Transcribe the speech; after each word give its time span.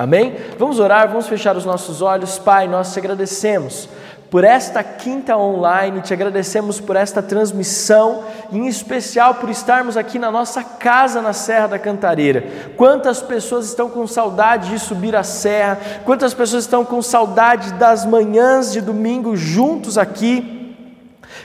Amém? 0.00 0.34
Vamos 0.58 0.80
orar, 0.80 1.08
vamos 1.08 1.28
fechar 1.28 1.54
os 1.58 1.66
nossos 1.66 2.00
olhos. 2.00 2.38
Pai, 2.38 2.66
nós 2.66 2.90
te 2.90 2.98
agradecemos 2.98 3.86
por 4.30 4.44
esta 4.44 4.82
quinta 4.82 5.36
online, 5.36 6.00
te 6.00 6.14
agradecemos 6.14 6.80
por 6.80 6.96
esta 6.96 7.20
transmissão, 7.20 8.24
em 8.50 8.66
especial 8.66 9.34
por 9.34 9.50
estarmos 9.50 9.98
aqui 9.98 10.18
na 10.18 10.30
nossa 10.30 10.64
casa 10.64 11.20
na 11.20 11.34
Serra 11.34 11.66
da 11.66 11.78
Cantareira. 11.78 12.42
Quantas 12.78 13.20
pessoas 13.20 13.66
estão 13.66 13.90
com 13.90 14.06
saudade 14.06 14.70
de 14.70 14.78
subir 14.78 15.14
a 15.14 15.22
serra, 15.22 15.78
quantas 16.06 16.32
pessoas 16.32 16.64
estão 16.64 16.82
com 16.82 17.02
saudade 17.02 17.74
das 17.74 18.06
manhãs 18.06 18.72
de 18.72 18.80
domingo 18.80 19.36
juntos 19.36 19.98
aqui 19.98 20.59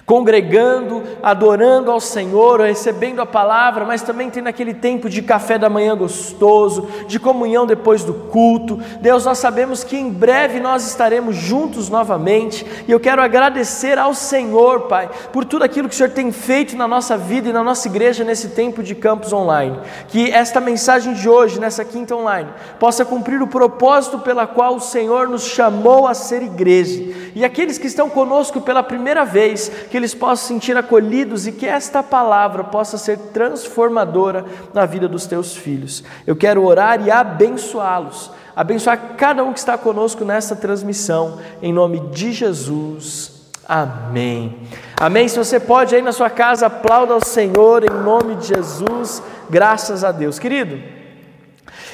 congregando, 0.05 1.03
adorando 1.23 1.89
ao 1.89 1.99
Senhor, 1.99 2.61
recebendo 2.61 3.21
a 3.21 3.25
palavra, 3.25 3.85
mas 3.85 4.03
também 4.03 4.29
tendo 4.29 4.47
aquele 4.47 4.73
tempo 4.73 5.09
de 5.09 5.21
café 5.21 5.57
da 5.57 5.69
manhã 5.69 5.97
gostoso, 5.97 6.87
de 7.07 7.19
comunhão 7.19 7.65
depois 7.65 8.03
do 8.03 8.13
culto. 8.13 8.79
Deus, 9.01 9.25
nós 9.25 9.39
sabemos 9.39 9.83
que 9.83 9.97
em 9.97 10.09
breve 10.09 10.59
nós 10.59 10.87
estaremos 10.87 11.35
juntos 11.35 11.89
novamente, 11.89 12.65
e 12.87 12.91
eu 12.91 12.99
quero 12.99 13.21
agradecer 13.21 13.97
ao 13.97 14.13
Senhor, 14.13 14.81
Pai, 14.81 15.09
por 15.33 15.43
tudo 15.43 15.63
aquilo 15.63 15.89
que 15.89 15.95
o 15.95 15.97
Senhor 15.97 16.11
tem 16.11 16.31
feito 16.31 16.75
na 16.77 16.87
nossa 16.87 17.17
vida 17.17 17.49
e 17.49 17.53
na 17.53 17.63
nossa 17.63 17.87
igreja 17.87 18.23
nesse 18.23 18.49
tempo 18.49 18.83
de 18.83 18.93
campus 18.93 19.33
online. 19.33 19.79
Que 20.07 20.29
esta 20.29 20.61
mensagem 20.61 21.13
de 21.13 21.27
hoje, 21.27 21.59
nessa 21.59 21.83
quinta 21.83 22.15
online, 22.15 22.49
possa 22.79 23.03
cumprir 23.03 23.41
o 23.41 23.47
propósito 23.47 24.19
pela 24.19 24.45
qual 24.45 24.75
o 24.75 24.81
Senhor 24.81 25.27
nos 25.27 25.45
chamou 25.47 26.07
a 26.07 26.13
ser 26.13 26.43
igreja. 26.43 27.03
E 27.33 27.43
aqueles 27.43 27.77
que 27.77 27.87
estão 27.87 28.09
conosco 28.09 28.61
pela 28.61 28.83
primeira 28.83 29.25
vez, 29.25 29.71
que 29.89 29.94
eles 29.95 30.13
possam 30.13 30.47
sentir 30.47 30.75
acolhidos 30.75 31.45
e 31.47 31.51
que 31.51 31.65
esta 31.65 32.01
palavra 32.01 32.63
possa 32.63 32.97
ser 32.97 33.17
transformadora 33.33 34.45
na 34.73 34.85
vida 34.85 35.07
dos 35.07 35.25
teus 35.25 35.55
filhos. 35.55 36.03
Eu 36.25 36.35
quero 36.35 36.63
orar 36.63 37.05
e 37.05 37.11
abençoá-los, 37.11 38.31
abençoar 38.55 39.15
cada 39.17 39.43
um 39.43 39.53
que 39.53 39.59
está 39.59 39.77
conosco 39.77 40.25
nessa 40.25 40.55
transmissão, 40.55 41.39
em 41.61 41.71
nome 41.71 41.99
de 42.11 42.31
Jesus. 42.31 43.35
Amém. 43.67 44.59
Amém. 44.95 45.27
Se 45.27 45.37
você 45.37 45.59
pode 45.59 45.95
aí 45.95 46.01
na 46.01 46.11
sua 46.11 46.29
casa, 46.29 46.67
aplauda 46.67 47.13
ao 47.13 47.23
Senhor 47.23 47.83
em 47.83 48.03
nome 48.03 48.35
de 48.35 48.47
Jesus. 48.47 49.21
Graças 49.49 50.03
a 50.03 50.11
Deus. 50.11 50.37
Querido, 50.37 50.79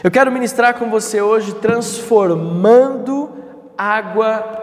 eu 0.04 0.12
quero 0.12 0.32
ministrar 0.32 0.74
com 0.74 0.90
você 0.90 1.22
hoje 1.22 1.54
transformando 1.56 3.30
água 3.78 4.61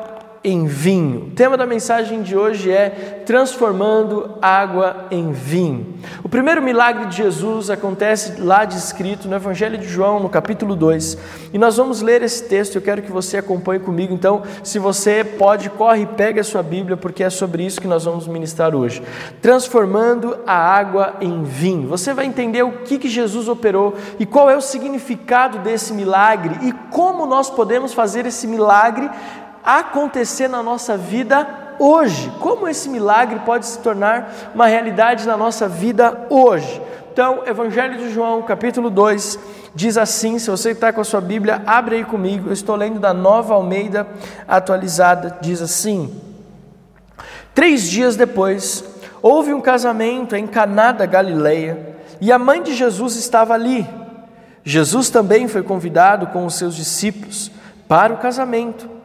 em 0.48 0.64
vinho. 0.64 1.26
O 1.26 1.30
tema 1.30 1.58
da 1.58 1.66
mensagem 1.66 2.22
de 2.22 2.34
hoje 2.34 2.70
é 2.70 3.22
transformando 3.26 4.36
água 4.40 5.04
em 5.10 5.30
vinho. 5.30 5.94
O 6.24 6.28
primeiro 6.28 6.62
milagre 6.62 7.04
de 7.04 7.16
Jesus 7.16 7.68
acontece 7.68 8.40
lá 8.40 8.64
descrito 8.64 9.28
no 9.28 9.36
Evangelho 9.36 9.76
de 9.76 9.86
João, 9.86 10.20
no 10.20 10.30
capítulo 10.30 10.74
2. 10.74 11.18
E 11.52 11.58
nós 11.58 11.76
vamos 11.76 12.00
ler 12.00 12.22
esse 12.22 12.44
texto, 12.44 12.76
eu 12.76 12.82
quero 12.82 13.02
que 13.02 13.12
você 13.12 13.36
acompanhe 13.36 13.78
comigo. 13.78 14.14
Então, 14.14 14.42
se 14.62 14.78
você 14.78 15.22
pode, 15.22 15.68
corre 15.68 16.02
e 16.02 16.06
pegue 16.06 16.40
a 16.40 16.44
sua 16.44 16.62
Bíblia, 16.62 16.96
porque 16.96 17.22
é 17.22 17.28
sobre 17.28 17.66
isso 17.66 17.80
que 17.80 17.86
nós 17.86 18.06
vamos 18.06 18.26
ministrar 18.26 18.74
hoje. 18.74 19.02
Transformando 19.42 20.38
a 20.46 20.56
água 20.56 21.16
em 21.20 21.42
vinho. 21.42 21.88
Você 21.88 22.14
vai 22.14 22.24
entender 22.24 22.62
o 22.62 22.72
que, 22.84 22.98
que 22.98 23.08
Jesus 23.08 23.48
operou 23.48 23.94
e 24.18 24.24
qual 24.24 24.48
é 24.48 24.56
o 24.56 24.62
significado 24.62 25.58
desse 25.58 25.92
milagre 25.92 26.56
e 26.62 26.72
como 26.90 27.26
nós 27.26 27.50
podemos 27.50 27.92
fazer 27.92 28.24
esse 28.24 28.46
milagre 28.46 29.10
acontecer 29.64 30.48
na 30.48 30.62
nossa 30.62 30.96
vida 30.96 31.46
hoje. 31.78 32.32
Como 32.40 32.68
esse 32.68 32.88
milagre 32.88 33.40
pode 33.40 33.66
se 33.66 33.78
tornar 33.78 34.50
uma 34.54 34.66
realidade 34.66 35.26
na 35.26 35.36
nossa 35.36 35.68
vida 35.68 36.26
hoje? 36.28 36.80
Então, 37.12 37.42
Evangelho 37.46 37.98
de 37.98 38.12
João, 38.12 38.42
capítulo 38.42 38.90
2, 38.90 39.38
diz 39.74 39.96
assim: 39.98 40.38
se 40.38 40.50
você 40.50 40.70
está 40.70 40.92
com 40.92 41.00
a 41.00 41.04
sua 41.04 41.20
Bíblia, 41.20 41.62
abre 41.66 41.96
aí 41.96 42.04
comigo. 42.04 42.48
Eu 42.48 42.52
estou 42.52 42.76
lendo 42.76 43.00
da 43.00 43.12
nova 43.12 43.54
Almeida 43.54 44.06
atualizada. 44.46 45.36
Diz 45.40 45.60
assim: 45.60 46.20
Três 47.54 47.88
dias 47.90 48.14
depois, 48.14 48.84
houve 49.20 49.52
um 49.52 49.60
casamento 49.60 50.36
em 50.36 50.46
Caná 50.46 50.92
da 50.92 51.06
Galileia 51.06 51.96
e 52.20 52.30
a 52.30 52.38
mãe 52.38 52.62
de 52.62 52.74
Jesus 52.74 53.16
estava 53.16 53.54
ali. 53.54 53.84
Jesus 54.64 55.10
também 55.10 55.48
foi 55.48 55.62
convidado 55.62 56.28
com 56.28 56.44
os 56.44 56.54
seus 56.54 56.76
discípulos 56.76 57.50
para 57.88 58.12
o 58.12 58.18
casamento. 58.18 58.97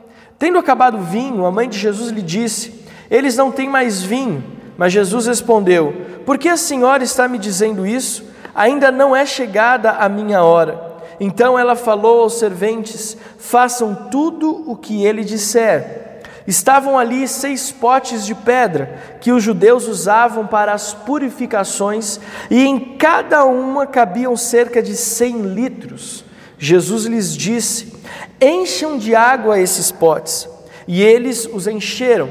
Tendo 0.44 0.60
acabado 0.60 0.98
o 0.98 1.02
vinho, 1.02 1.46
a 1.46 1.52
mãe 1.54 1.70
de 1.70 1.80
Jesus 1.80 2.12
lhe 2.12 2.22
disse: 2.22 2.84
Eles 3.10 3.38
não 3.38 3.50
têm 3.50 3.70
mais 3.70 4.04
vinho. 4.04 4.44
Mas 4.78 4.92
Jesus 4.92 5.26
respondeu: 5.26 5.96
Por 6.26 6.38
que 6.38 6.50
a 6.50 6.58
senhora 6.58 7.02
está 7.02 7.30
me 7.30 7.38
dizendo 7.38 7.88
isso? 7.88 8.26
Ainda 8.54 8.92
não 8.92 9.16
é 9.16 9.26
chegada 9.26 9.92
a 9.92 10.10
minha 10.10 10.44
hora. 10.44 10.98
Então 11.18 11.58
ela 11.58 11.78
falou 11.78 12.24
aos 12.24 12.40
serventes: 12.40 13.16
Façam 13.38 14.10
tudo 14.12 14.70
o 14.70 14.76
que 14.76 15.06
ele 15.06 15.24
disser. 15.24 16.20
Estavam 16.46 17.00
ali 17.00 17.26
seis 17.26 17.72
potes 17.72 18.26
de 18.26 18.36
pedra 18.36 19.18
que 19.22 19.32
os 19.32 19.42
judeus 19.42 19.88
usavam 19.88 20.46
para 20.46 20.74
as 20.74 20.94
purificações, 20.94 22.20
e 22.52 22.66
em 22.66 22.98
cada 22.98 23.46
uma 23.46 23.88
cabiam 23.88 24.36
cerca 24.36 24.84
de 24.84 24.98
cem 24.98 25.42
litros. 25.42 26.23
Jesus 26.64 27.04
lhes 27.04 27.36
disse: 27.36 27.92
Encham 28.40 28.98
de 28.98 29.14
água 29.14 29.60
esses 29.60 29.92
potes. 29.92 30.48
E 30.88 31.04
eles 31.04 31.46
os 31.46 31.68
encheram 31.68 32.30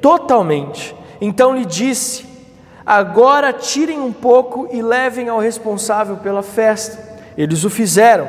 totalmente. 0.00 0.94
Então 1.20 1.56
lhe 1.56 1.64
disse: 1.64 2.24
Agora 2.86 3.52
tirem 3.52 3.98
um 3.98 4.12
pouco 4.12 4.68
e 4.70 4.80
levem 4.80 5.28
ao 5.28 5.40
responsável 5.40 6.18
pela 6.18 6.40
festa. 6.40 7.16
Eles 7.36 7.64
o 7.64 7.70
fizeram. 7.70 8.28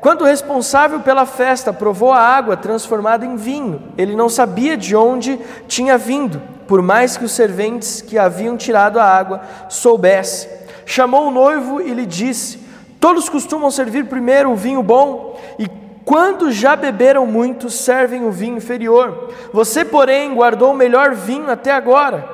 Quando 0.00 0.22
o 0.22 0.26
responsável 0.26 0.98
pela 0.98 1.24
festa 1.24 1.72
provou 1.72 2.12
a 2.12 2.18
água 2.18 2.56
transformada 2.56 3.24
em 3.24 3.36
vinho, 3.36 3.92
ele 3.96 4.16
não 4.16 4.28
sabia 4.28 4.76
de 4.76 4.96
onde 4.96 5.38
tinha 5.68 5.96
vindo, 5.96 6.42
por 6.66 6.82
mais 6.82 7.16
que 7.16 7.24
os 7.24 7.30
serventes 7.30 8.02
que 8.02 8.18
haviam 8.18 8.56
tirado 8.56 8.98
a 8.98 9.04
água 9.04 9.42
soubessem. 9.68 10.50
Chamou 10.84 11.28
o 11.28 11.30
noivo 11.30 11.80
e 11.80 11.94
lhe 11.94 12.06
disse: 12.06 12.59
Todos 13.00 13.30
costumam 13.30 13.70
servir 13.70 14.04
primeiro 14.04 14.50
o 14.50 14.56
vinho 14.56 14.82
bom, 14.82 15.40
e 15.58 15.66
quando 16.04 16.52
já 16.52 16.76
beberam 16.76 17.26
muito, 17.26 17.70
servem 17.70 18.24
o 18.24 18.30
vinho 18.30 18.58
inferior. 18.58 19.30
Você, 19.52 19.84
porém, 19.84 20.34
guardou 20.34 20.72
o 20.72 20.76
melhor 20.76 21.14
vinho 21.14 21.50
até 21.50 21.72
agora. 21.72 22.28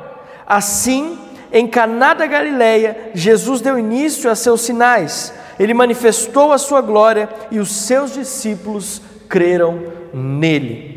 Assim, 0.45 1.19
em 1.53 1.67
Caná 1.67 2.15
da 2.15 2.27
Galileia, 2.27 3.11
Jesus 3.15 3.61
deu 3.61 3.79
início 3.79 4.31
a 4.31 4.35
seus 4.35 4.63
sinais. 4.63 5.33
Ele 5.59 5.73
manifestou 5.73 6.53
a 6.53 6.59
sua 6.59 6.81
glória 6.81 7.29
e 7.51 7.59
os 7.59 7.71
seus 7.71 8.13
discípulos 8.13 9.01
creram 9.29 9.81
nele. 10.13 10.97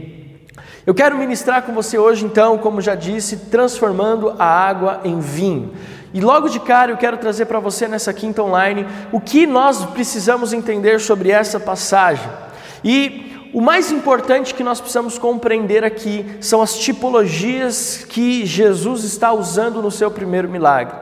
Eu 0.85 0.93
quero 0.93 1.17
ministrar 1.17 1.61
com 1.63 1.73
você 1.73 1.97
hoje, 1.97 2.25
então, 2.25 2.57
como 2.57 2.81
já 2.81 2.95
disse, 2.95 3.37
transformando 3.51 4.33
a 4.39 4.45
água 4.45 5.01
em 5.03 5.19
vinho. 5.19 5.73
E 6.13 6.21
logo 6.21 6.49
de 6.49 6.59
cara 6.59 6.91
eu 6.91 6.97
quero 6.97 7.17
trazer 7.17 7.45
para 7.45 7.59
você 7.59 7.87
nessa 7.87 8.13
quinta 8.13 8.41
online 8.41 8.85
o 9.11 9.19
que 9.19 9.45
nós 9.45 9.85
precisamos 9.85 10.53
entender 10.53 10.99
sobre 10.99 11.29
essa 11.29 11.59
passagem. 11.59 12.29
E 12.83 13.49
o 13.53 13.61
mais 13.61 13.91
importante 13.91 14.53
que 14.53 14.63
nós 14.63 14.79
precisamos 14.79 15.17
compreender 15.17 15.83
aqui 15.83 16.25
são 16.39 16.61
as 16.61 16.77
tipologias 16.77 18.05
que 18.07 18.45
Jesus 18.45 19.03
está 19.03 19.33
usando 19.33 19.81
no 19.81 19.91
seu 19.91 20.11
primeiro 20.11 20.47
milagre. 20.47 20.95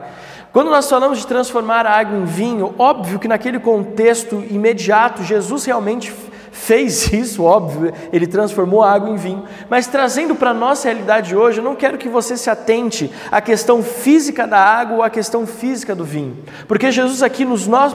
Quando 0.52 0.70
nós 0.70 0.88
falamos 0.88 1.18
de 1.18 1.26
transformar 1.26 1.86
a 1.86 1.98
água 1.98 2.16
em 2.16 2.24
vinho, 2.24 2.74
óbvio 2.78 3.18
que 3.18 3.28
naquele 3.28 3.58
contexto 3.58 4.42
imediato 4.50 5.22
Jesus 5.22 5.66
realmente 5.66 6.12
fez 6.50 7.10
isso, 7.12 7.42
óbvio, 7.44 7.92
ele 8.12 8.26
transformou 8.26 8.82
a 8.82 8.92
água 8.92 9.10
em 9.10 9.16
vinho, 9.16 9.44
mas 9.68 9.86
trazendo 9.86 10.34
para 10.34 10.50
a 10.50 10.54
nossa 10.54 10.88
realidade 10.88 11.36
hoje, 11.36 11.58
eu 11.58 11.64
não 11.64 11.76
quero 11.76 11.98
que 11.98 12.08
você 12.08 12.36
se 12.36 12.50
atente 12.50 13.10
à 13.30 13.40
questão 13.40 13.82
física 13.82 14.46
da 14.46 14.58
água 14.58 14.96
ou 14.98 15.02
à 15.02 15.10
questão 15.10 15.46
física 15.46 15.94
do 15.94 16.04
vinho, 16.04 16.36
porque 16.66 16.90
Jesus 16.90 17.22
aqui, 17.22 17.46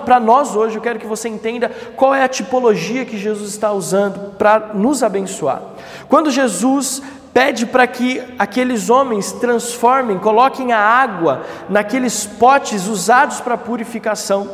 para 0.06 0.20
nós 0.20 0.56
hoje, 0.56 0.76
eu 0.76 0.82
quero 0.82 1.00
que 1.00 1.08
você 1.08 1.30
entenda 1.30 1.72
qual 1.96 2.14
é 2.14 2.24
a 2.24 2.28
tipologia 2.28 3.06
que 3.06 3.18
Jesus 3.18 3.52
está 3.52 3.72
usando 3.72 4.36
para 4.38 4.72
nos 4.74 5.04
abençoar. 5.04 5.62
Quando 6.08 6.32
Jesus 6.32 7.02
pede 7.34 7.66
para 7.66 7.88
que 7.88 8.22
aqueles 8.38 8.90
homens 8.90 9.32
transformem, 9.32 10.20
coloquem 10.20 10.72
a 10.72 10.80
água 10.80 11.44
naqueles 11.68 12.26
potes 12.26 12.88
usados 12.88 13.42
para 13.42 13.58
purificação, 13.58 14.48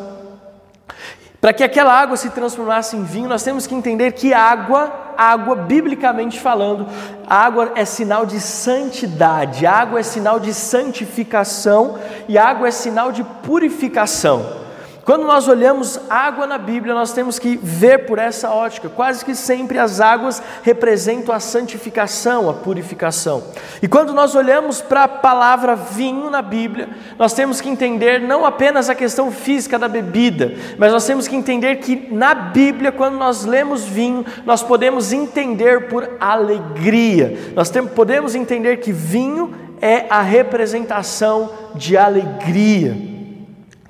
para 1.42 1.54
que 1.54 1.64
aquela 1.64 1.94
água 1.94 2.18
se 2.18 2.30
transformasse 2.32 2.98
em 2.98 3.04
vinho, 3.04 3.30
nós 3.30 3.44
temos 3.44 3.66
que 3.66 3.74
entender 3.74 4.12
que 4.12 4.34
água, 4.34 5.14
água, 5.18 5.56
biblicamente 5.56 6.38
falando, 6.38 6.86
água 7.26 7.72
é 7.76 7.86
sinal 7.86 8.26
de 8.26 8.42
santidade, 8.42 9.66
água 9.66 10.02
é 10.02 10.04
sinal 10.04 10.38
de 10.40 10.54
santificação 10.54 11.98
e 12.28 12.38
água 12.38 12.68
é 12.68 12.72
sinal 12.72 13.14
de 13.14 13.24
purificação. 13.24 14.69
Quando 15.10 15.26
nós 15.26 15.48
olhamos 15.48 16.00
água 16.08 16.46
na 16.46 16.60
Bíblia, 16.60 16.94
nós 16.94 17.12
temos 17.12 17.40
que 17.40 17.58
ver 17.58 18.06
por 18.06 18.20
essa 18.20 18.52
ótica. 18.52 18.90
Quase 18.90 19.26
que 19.26 19.34
sempre 19.34 19.80
as 19.80 20.00
águas 20.00 20.40
representam 20.62 21.34
a 21.34 21.40
santificação, 21.40 22.48
a 22.48 22.54
purificação. 22.54 23.44
E 23.82 23.88
quando 23.88 24.14
nós 24.14 24.36
olhamos 24.36 24.82
para 24.82 25.06
a 25.06 25.08
palavra 25.08 25.76
vinho 25.76 26.30
na 26.30 26.44
Bíblia, 26.44 26.90
nós 27.18 27.34
temos 27.34 27.60
que 27.60 27.68
entender 27.68 28.22
não 28.22 28.46
apenas 28.46 28.88
a 28.88 28.94
questão 28.94 29.32
física 29.32 29.80
da 29.80 29.88
bebida, 29.88 30.54
mas 30.78 30.94
nós 30.94 31.08
temos 31.08 31.28
que 31.28 31.36
entender 31.36 31.78
que 31.78 32.14
na 32.14 32.36
Bíblia, 32.36 32.92
quando 32.92 33.18
nós 33.18 33.46
lemos 33.46 33.86
vinho, 33.86 34.24
nós 34.46 34.62
podemos 34.62 35.12
entender 35.12 35.88
por 35.88 36.08
alegria. 36.20 37.36
Nós 37.56 37.72
temos, 37.72 37.94
podemos 37.94 38.36
entender 38.36 38.78
que 38.78 38.92
vinho 38.92 39.56
é 39.82 40.06
a 40.08 40.22
representação 40.22 41.50
de 41.74 41.98
alegria. 41.98 43.19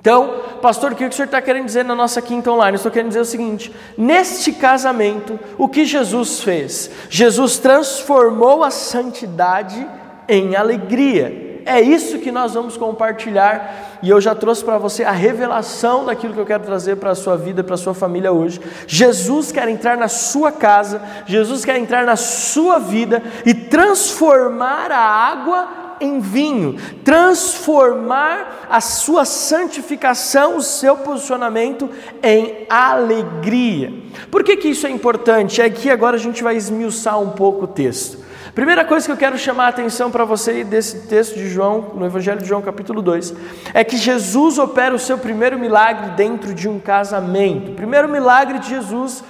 Então, 0.00 0.42
pastor, 0.62 0.92
o 0.92 0.94
que 0.94 1.04
o 1.04 1.12
senhor 1.12 1.26
está 1.26 1.42
querendo 1.42 1.66
dizer 1.66 1.84
na 1.84 1.94
nossa 1.94 2.22
quinta 2.22 2.50
online? 2.50 2.74
Eu 2.74 2.76
estou 2.76 2.90
querendo 2.90 3.08
dizer 3.08 3.20
o 3.20 3.24
seguinte: 3.24 3.74
neste 3.98 4.52
casamento, 4.52 5.38
o 5.58 5.68
que 5.68 5.84
Jesus 5.84 6.40
fez? 6.40 6.90
Jesus 7.10 7.58
transformou 7.58 8.64
a 8.64 8.70
santidade 8.70 9.86
em 10.26 10.56
alegria. 10.56 11.50
É 11.66 11.78
isso 11.80 12.18
que 12.18 12.32
nós 12.32 12.54
vamos 12.54 12.78
compartilhar 12.78 13.98
e 14.02 14.08
eu 14.08 14.18
já 14.18 14.34
trouxe 14.34 14.64
para 14.64 14.78
você 14.78 15.04
a 15.04 15.10
revelação 15.10 16.06
daquilo 16.06 16.32
que 16.32 16.40
eu 16.40 16.46
quero 16.46 16.64
trazer 16.64 16.96
para 16.96 17.10
a 17.10 17.14
sua 17.14 17.36
vida, 17.36 17.62
para 17.62 17.74
a 17.74 17.78
sua 17.78 17.92
família 17.92 18.32
hoje. 18.32 18.60
Jesus 18.86 19.52
quer 19.52 19.68
entrar 19.68 19.96
na 19.96 20.08
sua 20.08 20.50
casa, 20.50 21.02
Jesus 21.26 21.64
quer 21.64 21.76
entrar 21.76 22.06
na 22.06 22.16
sua 22.16 22.78
vida 22.78 23.22
e 23.44 23.52
transformar 23.52 24.90
a 24.90 24.98
água 24.98 25.68
em 26.00 26.20
vinho, 26.20 26.76
transformar 27.04 28.66
a 28.70 28.80
sua 28.80 29.24
santificação, 29.24 30.56
o 30.56 30.62
seu 30.62 30.96
posicionamento 30.96 31.88
em 32.22 32.66
alegria. 32.68 33.92
Por 34.30 34.42
que, 34.42 34.56
que 34.56 34.68
isso 34.68 34.86
é 34.86 34.90
importante? 34.90 35.60
É 35.60 35.68
que 35.68 35.90
agora 35.90 36.16
a 36.16 36.20
gente 36.20 36.42
vai 36.42 36.56
esmiuçar 36.56 37.20
um 37.20 37.30
pouco 37.30 37.64
o 37.64 37.68
texto. 37.68 38.30
Primeira 38.54 38.84
coisa 38.84 39.06
que 39.06 39.12
eu 39.12 39.16
quero 39.16 39.38
chamar 39.38 39.66
a 39.66 39.68
atenção 39.68 40.10
para 40.10 40.24
você 40.24 40.64
desse 40.64 41.06
texto 41.06 41.36
de 41.36 41.48
João, 41.48 41.92
no 41.94 42.04
Evangelho 42.04 42.40
de 42.40 42.48
João, 42.48 42.60
capítulo 42.60 43.00
2, 43.00 43.32
é 43.72 43.84
que 43.84 43.96
Jesus 43.96 44.58
opera 44.58 44.92
o 44.92 44.98
seu 44.98 45.16
primeiro 45.16 45.56
milagre 45.56 46.10
dentro 46.10 46.52
de 46.52 46.68
um 46.68 46.80
casamento. 46.80 47.70
O 47.70 47.74
primeiro 47.74 48.08
milagre 48.08 48.58
de 48.58 48.68
Jesus 48.68 49.22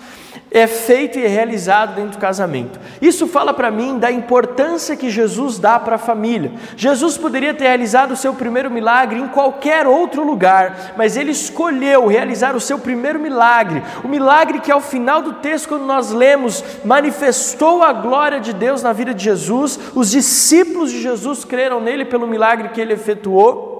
é 0.50 0.66
feito 0.66 1.18
e 1.18 1.24
é 1.24 1.28
realizado 1.28 1.94
dentro 1.94 2.12
do 2.12 2.18
casamento. 2.18 2.80
Isso 3.00 3.28
fala 3.28 3.54
para 3.54 3.70
mim 3.70 3.98
da 3.98 4.10
importância 4.10 4.96
que 4.96 5.08
Jesus 5.08 5.58
dá 5.58 5.78
para 5.78 5.94
a 5.94 5.98
família. 5.98 6.52
Jesus 6.76 7.16
poderia 7.16 7.54
ter 7.54 7.64
realizado 7.64 8.12
o 8.12 8.16
seu 8.16 8.34
primeiro 8.34 8.70
milagre 8.70 9.20
em 9.20 9.28
qualquer 9.28 9.86
outro 9.86 10.24
lugar, 10.24 10.94
mas 10.96 11.16
ele 11.16 11.30
escolheu 11.30 12.08
realizar 12.08 12.56
o 12.56 12.60
seu 12.60 12.78
primeiro 12.78 13.20
milagre, 13.20 13.82
o 14.02 14.08
milagre 14.08 14.60
que 14.60 14.72
ao 14.72 14.80
final 14.80 15.22
do 15.22 15.34
texto, 15.34 15.68
quando 15.68 15.84
nós 15.84 16.10
lemos, 16.10 16.64
manifestou 16.84 17.82
a 17.82 17.92
glória 17.92 18.40
de 18.40 18.52
Deus 18.52 18.82
na 18.82 18.92
vida 18.92 19.14
de 19.14 19.22
Jesus. 19.22 19.78
Os 19.94 20.10
discípulos 20.10 20.90
de 20.90 21.00
Jesus 21.00 21.44
creram 21.44 21.80
nele 21.80 22.04
pelo 22.04 22.26
milagre 22.26 22.70
que 22.70 22.80
ele 22.80 22.94
efetuou. 22.94 23.70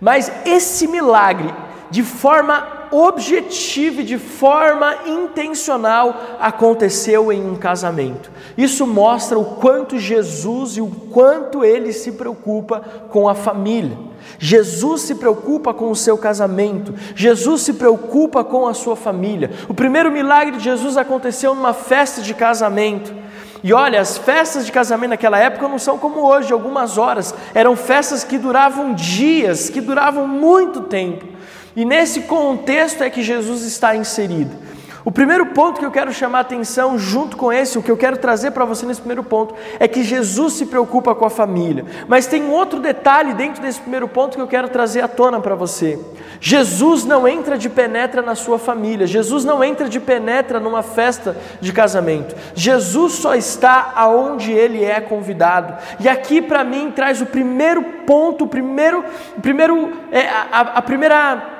Mas 0.00 0.32
esse 0.44 0.86
milagre, 0.86 1.52
de 1.92 2.02
forma 2.02 2.88
objetiva 2.90 4.00
e 4.00 4.04
de 4.04 4.16
forma 4.16 4.96
intencional 5.06 6.38
aconteceu 6.40 7.30
em 7.30 7.46
um 7.46 7.54
casamento. 7.54 8.30
Isso 8.56 8.86
mostra 8.86 9.38
o 9.38 9.44
quanto 9.56 9.98
Jesus 9.98 10.78
e 10.78 10.80
o 10.80 10.86
quanto 10.88 11.62
ele 11.62 11.92
se 11.92 12.12
preocupa 12.12 12.80
com 13.10 13.28
a 13.28 13.34
família. 13.34 13.94
Jesus 14.38 15.02
se 15.02 15.16
preocupa 15.16 15.74
com 15.74 15.90
o 15.90 15.96
seu 15.96 16.16
casamento, 16.16 16.94
Jesus 17.14 17.60
se 17.60 17.74
preocupa 17.74 18.42
com 18.42 18.66
a 18.66 18.72
sua 18.72 18.96
família. 18.96 19.50
O 19.68 19.74
primeiro 19.74 20.10
milagre 20.10 20.56
de 20.56 20.64
Jesus 20.64 20.96
aconteceu 20.96 21.54
numa 21.54 21.74
festa 21.74 22.22
de 22.22 22.32
casamento. 22.32 23.14
E 23.62 23.74
olha, 23.74 24.00
as 24.00 24.16
festas 24.16 24.64
de 24.64 24.72
casamento 24.72 25.10
naquela 25.10 25.38
época 25.38 25.68
não 25.68 25.78
são 25.78 25.98
como 25.98 26.26
hoje, 26.26 26.54
algumas 26.54 26.96
horas, 26.96 27.34
eram 27.54 27.76
festas 27.76 28.24
que 28.24 28.38
duravam 28.38 28.94
dias, 28.94 29.68
que 29.68 29.80
duravam 29.80 30.26
muito 30.26 30.80
tempo. 30.80 31.31
E 31.74 31.84
nesse 31.84 32.22
contexto 32.22 33.02
é 33.02 33.10
que 33.10 33.22
Jesus 33.22 33.62
está 33.62 33.96
inserido. 33.96 34.72
O 35.04 35.10
primeiro 35.10 35.46
ponto 35.46 35.80
que 35.80 35.86
eu 35.86 35.90
quero 35.90 36.12
chamar 36.12 36.38
a 36.38 36.40
atenção, 36.42 36.96
junto 36.96 37.36
com 37.36 37.52
esse, 37.52 37.76
o 37.76 37.82
que 37.82 37.90
eu 37.90 37.96
quero 37.96 38.16
trazer 38.16 38.52
para 38.52 38.64
você 38.64 38.86
nesse 38.86 39.00
primeiro 39.00 39.24
ponto, 39.24 39.54
é 39.80 39.88
que 39.88 40.04
Jesus 40.04 40.52
se 40.52 40.66
preocupa 40.66 41.12
com 41.12 41.24
a 41.24 41.30
família. 41.30 41.84
Mas 42.06 42.26
tem 42.26 42.48
outro 42.48 42.78
detalhe 42.78 43.34
dentro 43.34 43.60
desse 43.60 43.80
primeiro 43.80 44.06
ponto 44.06 44.36
que 44.36 44.42
eu 44.42 44.46
quero 44.46 44.68
trazer 44.68 45.00
à 45.00 45.08
tona 45.08 45.40
para 45.40 45.56
você. 45.56 45.98
Jesus 46.40 47.04
não 47.04 47.26
entra 47.26 47.58
de 47.58 47.68
penetra 47.68 48.22
na 48.22 48.36
sua 48.36 48.58
família, 48.58 49.06
Jesus 49.06 49.44
não 49.44 49.62
entra 49.62 49.88
de 49.88 49.98
penetra 49.98 50.60
numa 50.60 50.82
festa 50.82 51.36
de 51.60 51.72
casamento. 51.72 52.36
Jesus 52.54 53.14
só 53.14 53.34
está 53.34 53.92
aonde 53.96 54.52
ele 54.52 54.84
é 54.84 55.00
convidado. 55.00 55.74
E 55.98 56.08
aqui 56.08 56.40
para 56.40 56.62
mim 56.62 56.92
traz 56.94 57.20
o 57.20 57.26
primeiro 57.26 57.82
ponto, 58.06 58.44
o 58.44 58.48
primeiro, 58.48 59.04
o 59.36 59.40
primeiro, 59.40 59.92
é, 60.12 60.28
a, 60.28 60.60
a 60.60 60.82
primeira 60.82 61.51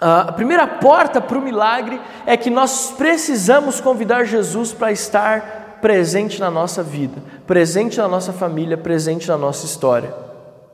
a 0.00 0.32
primeira 0.32 0.66
porta 0.66 1.20
para 1.20 1.38
o 1.38 1.42
milagre 1.42 2.00
é 2.26 2.36
que 2.36 2.50
nós 2.50 2.92
precisamos 2.96 3.80
convidar 3.80 4.24
Jesus 4.24 4.72
para 4.72 4.92
estar 4.92 5.78
presente 5.80 6.40
na 6.40 6.50
nossa 6.50 6.82
vida, 6.82 7.22
presente 7.46 7.98
na 7.98 8.08
nossa 8.08 8.32
família, 8.32 8.76
presente 8.76 9.28
na 9.28 9.38
nossa 9.38 9.64
história, 9.64 10.12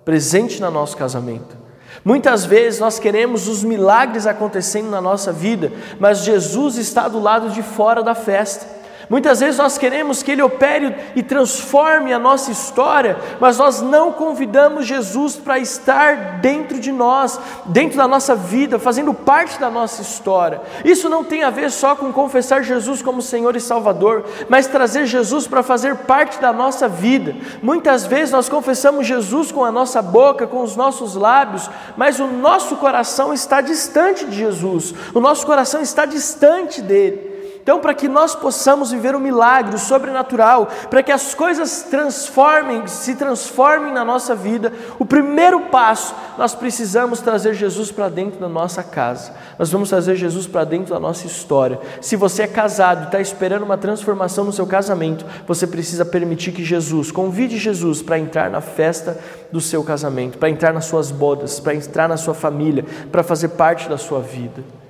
presente 0.05 0.61
no 0.61 0.71
nosso 0.71 0.97
casamento. 0.97 1.57
Muitas 2.05 2.45
vezes 2.45 2.81
nós 2.81 2.99
queremos 2.99 3.47
os 3.47 3.63
milagres 3.63 4.27
acontecendo 4.27 4.91
na 4.91 5.01
nossa 5.01 5.33
vida, 5.33 5.71
mas 6.01 6.25
Jesus 6.25 6.77
está 6.77 7.07
do 7.07 7.21
lado 7.21 7.51
de 7.51 7.63
fora 7.63 8.03
da 8.03 8.15
festa. 8.15 8.81
Muitas 9.12 9.41
vezes 9.41 9.59
nós 9.59 9.76
queremos 9.76 10.23
que 10.23 10.31
Ele 10.31 10.41
opere 10.41 10.97
e 11.14 11.23
transforme 11.23 12.14
a 12.14 12.19
nossa 12.19 12.50
história, 12.50 13.19
mas 13.38 13.59
nós 13.59 13.82
não 13.82 14.11
convidamos 14.11 14.87
Jesus 14.87 15.37
para 15.37 15.59
estar 15.59 16.38
dentro 16.41 16.81
de 16.81 16.91
nós, 16.91 17.38
dentro 17.67 17.99
da 17.99 18.09
nossa 18.09 18.35
vida, 18.35 18.79
fazendo 18.79 19.12
parte 19.12 19.61
da 19.61 19.69
nossa 19.69 20.00
história. 20.00 20.62
Isso 20.82 21.11
não 21.11 21.23
tem 21.23 21.43
a 21.43 21.50
ver 21.50 21.70
só 21.70 21.94
com 21.94 22.11
confessar 22.11 22.64
Jesus 22.64 23.03
como 23.03 23.20
Senhor 23.20 23.55
e 23.55 23.61
Salvador, 23.61 24.25
mas 24.49 24.67
trazer 24.67 25.05
Jesus 25.05 25.47
para 25.47 25.62
fazer 25.62 25.94
parte 25.94 26.41
da 26.41 26.50
nossa 26.50 26.88
vida. 26.88 27.37
Muitas 27.62 28.06
vezes 28.06 28.32
nós 28.32 28.49
confessamos 28.49 29.06
Jesus 29.06 29.53
com 29.53 29.62
a 29.62 29.70
nossa 29.70 30.00
boca, 30.00 30.47
com 30.47 30.62
os 30.62 30.75
nossos 30.75 31.14
lábios, 31.17 31.69
mas 31.99 32.19
o 32.19 32.26
nosso 32.26 32.76
coração 32.76 33.35
está 33.35 33.61
distante 33.61 34.25
de 34.25 34.38
Jesus, 34.38 34.94
o 35.12 35.20
nosso 35.20 35.44
coração 35.44 35.82
está 35.82 36.06
distante 36.06 36.81
dele. 36.81 37.31
Então, 37.62 37.79
para 37.79 37.94
que 37.94 38.09
nós 38.09 38.35
possamos 38.35 38.91
viver 38.91 39.14
o 39.14 39.20
milagre, 39.20 39.76
o 39.76 39.79
sobrenatural, 39.79 40.69
para 40.91 41.00
que 41.00 41.12
as 41.12 41.32
coisas 41.32 41.85
transformem, 41.85 42.88
se 42.88 43.14
transformem 43.14 43.93
na 43.93 44.05
nossa 44.05 44.35
vida, 44.35 44.73
o 44.99 45.05
primeiro 45.05 45.61
passo, 45.67 46.12
nós 46.37 46.56
precisamos 46.56 47.20
trazer 47.20 47.55
Jesus 47.55 47.93
para 47.93 48.09
dentro 48.09 48.41
da 48.41 48.49
nossa 48.49 48.82
casa. 48.82 49.32
Nós 49.56 49.70
vamos 49.70 49.88
trazer 49.88 50.17
Jesus 50.17 50.49
para 50.49 50.64
dentro 50.64 50.93
da 50.93 50.99
nossa 50.99 51.25
história. 51.25 51.79
Se 52.00 52.17
você 52.17 52.43
é 52.43 52.49
casado 52.49 53.03
e 53.03 53.06
está 53.06 53.20
esperando 53.20 53.62
uma 53.62 53.79
transformação 53.79 54.44
no 54.44 54.53
seu 54.53 54.67
casamento, 54.67 55.25
você 55.47 55.64
precisa 55.64 56.04
permitir 56.04 56.50
que 56.50 56.64
Jesus, 56.64 57.12
convide 57.12 57.59
Jesus 57.59 58.02
para 58.02 58.19
entrar 58.19 58.50
na 58.50 58.61
festa 58.61 59.16
do 59.52 59.61
seu 59.61 59.85
casamento, 59.85 60.37
para 60.37 60.50
entrar 60.50 60.73
nas 60.73 60.87
suas 60.87 61.12
bodas, 61.12 61.61
para 61.61 61.76
entrar 61.76 62.09
na 62.09 62.16
sua 62.16 62.35
família, 62.35 62.85
para 63.12 63.23
fazer 63.23 63.50
parte 63.50 63.88
da 63.88 63.97
sua 63.97 64.21
vida. 64.21 64.82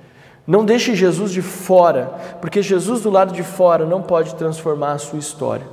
Não 0.45 0.65
deixe 0.65 0.93
Jesus 0.93 1.31
de 1.31 1.41
fora, 1.41 2.13
porque 2.41 2.61
Jesus 2.61 3.01
do 3.01 3.09
lado 3.09 3.33
de 3.33 3.43
fora 3.43 3.85
não 3.85 4.01
pode 4.01 4.35
transformar 4.35 4.93
a 4.93 4.97
sua 4.97 5.19
história. 5.19 5.65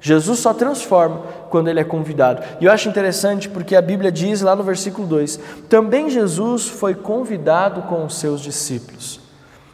Jesus 0.00 0.38
só 0.38 0.54
transforma 0.54 1.22
quando 1.50 1.68
ele 1.68 1.80
é 1.80 1.84
convidado. 1.84 2.42
E 2.60 2.64
eu 2.64 2.72
acho 2.72 2.88
interessante 2.88 3.48
porque 3.48 3.76
a 3.76 3.82
Bíblia 3.82 4.10
diz 4.10 4.40
lá 4.40 4.56
no 4.56 4.62
versículo 4.62 5.06
2: 5.06 5.38
também 5.68 6.08
Jesus 6.08 6.66
foi 6.68 6.94
convidado 6.94 7.82
com 7.82 8.04
os 8.04 8.18
seus 8.18 8.40
discípulos. 8.40 9.20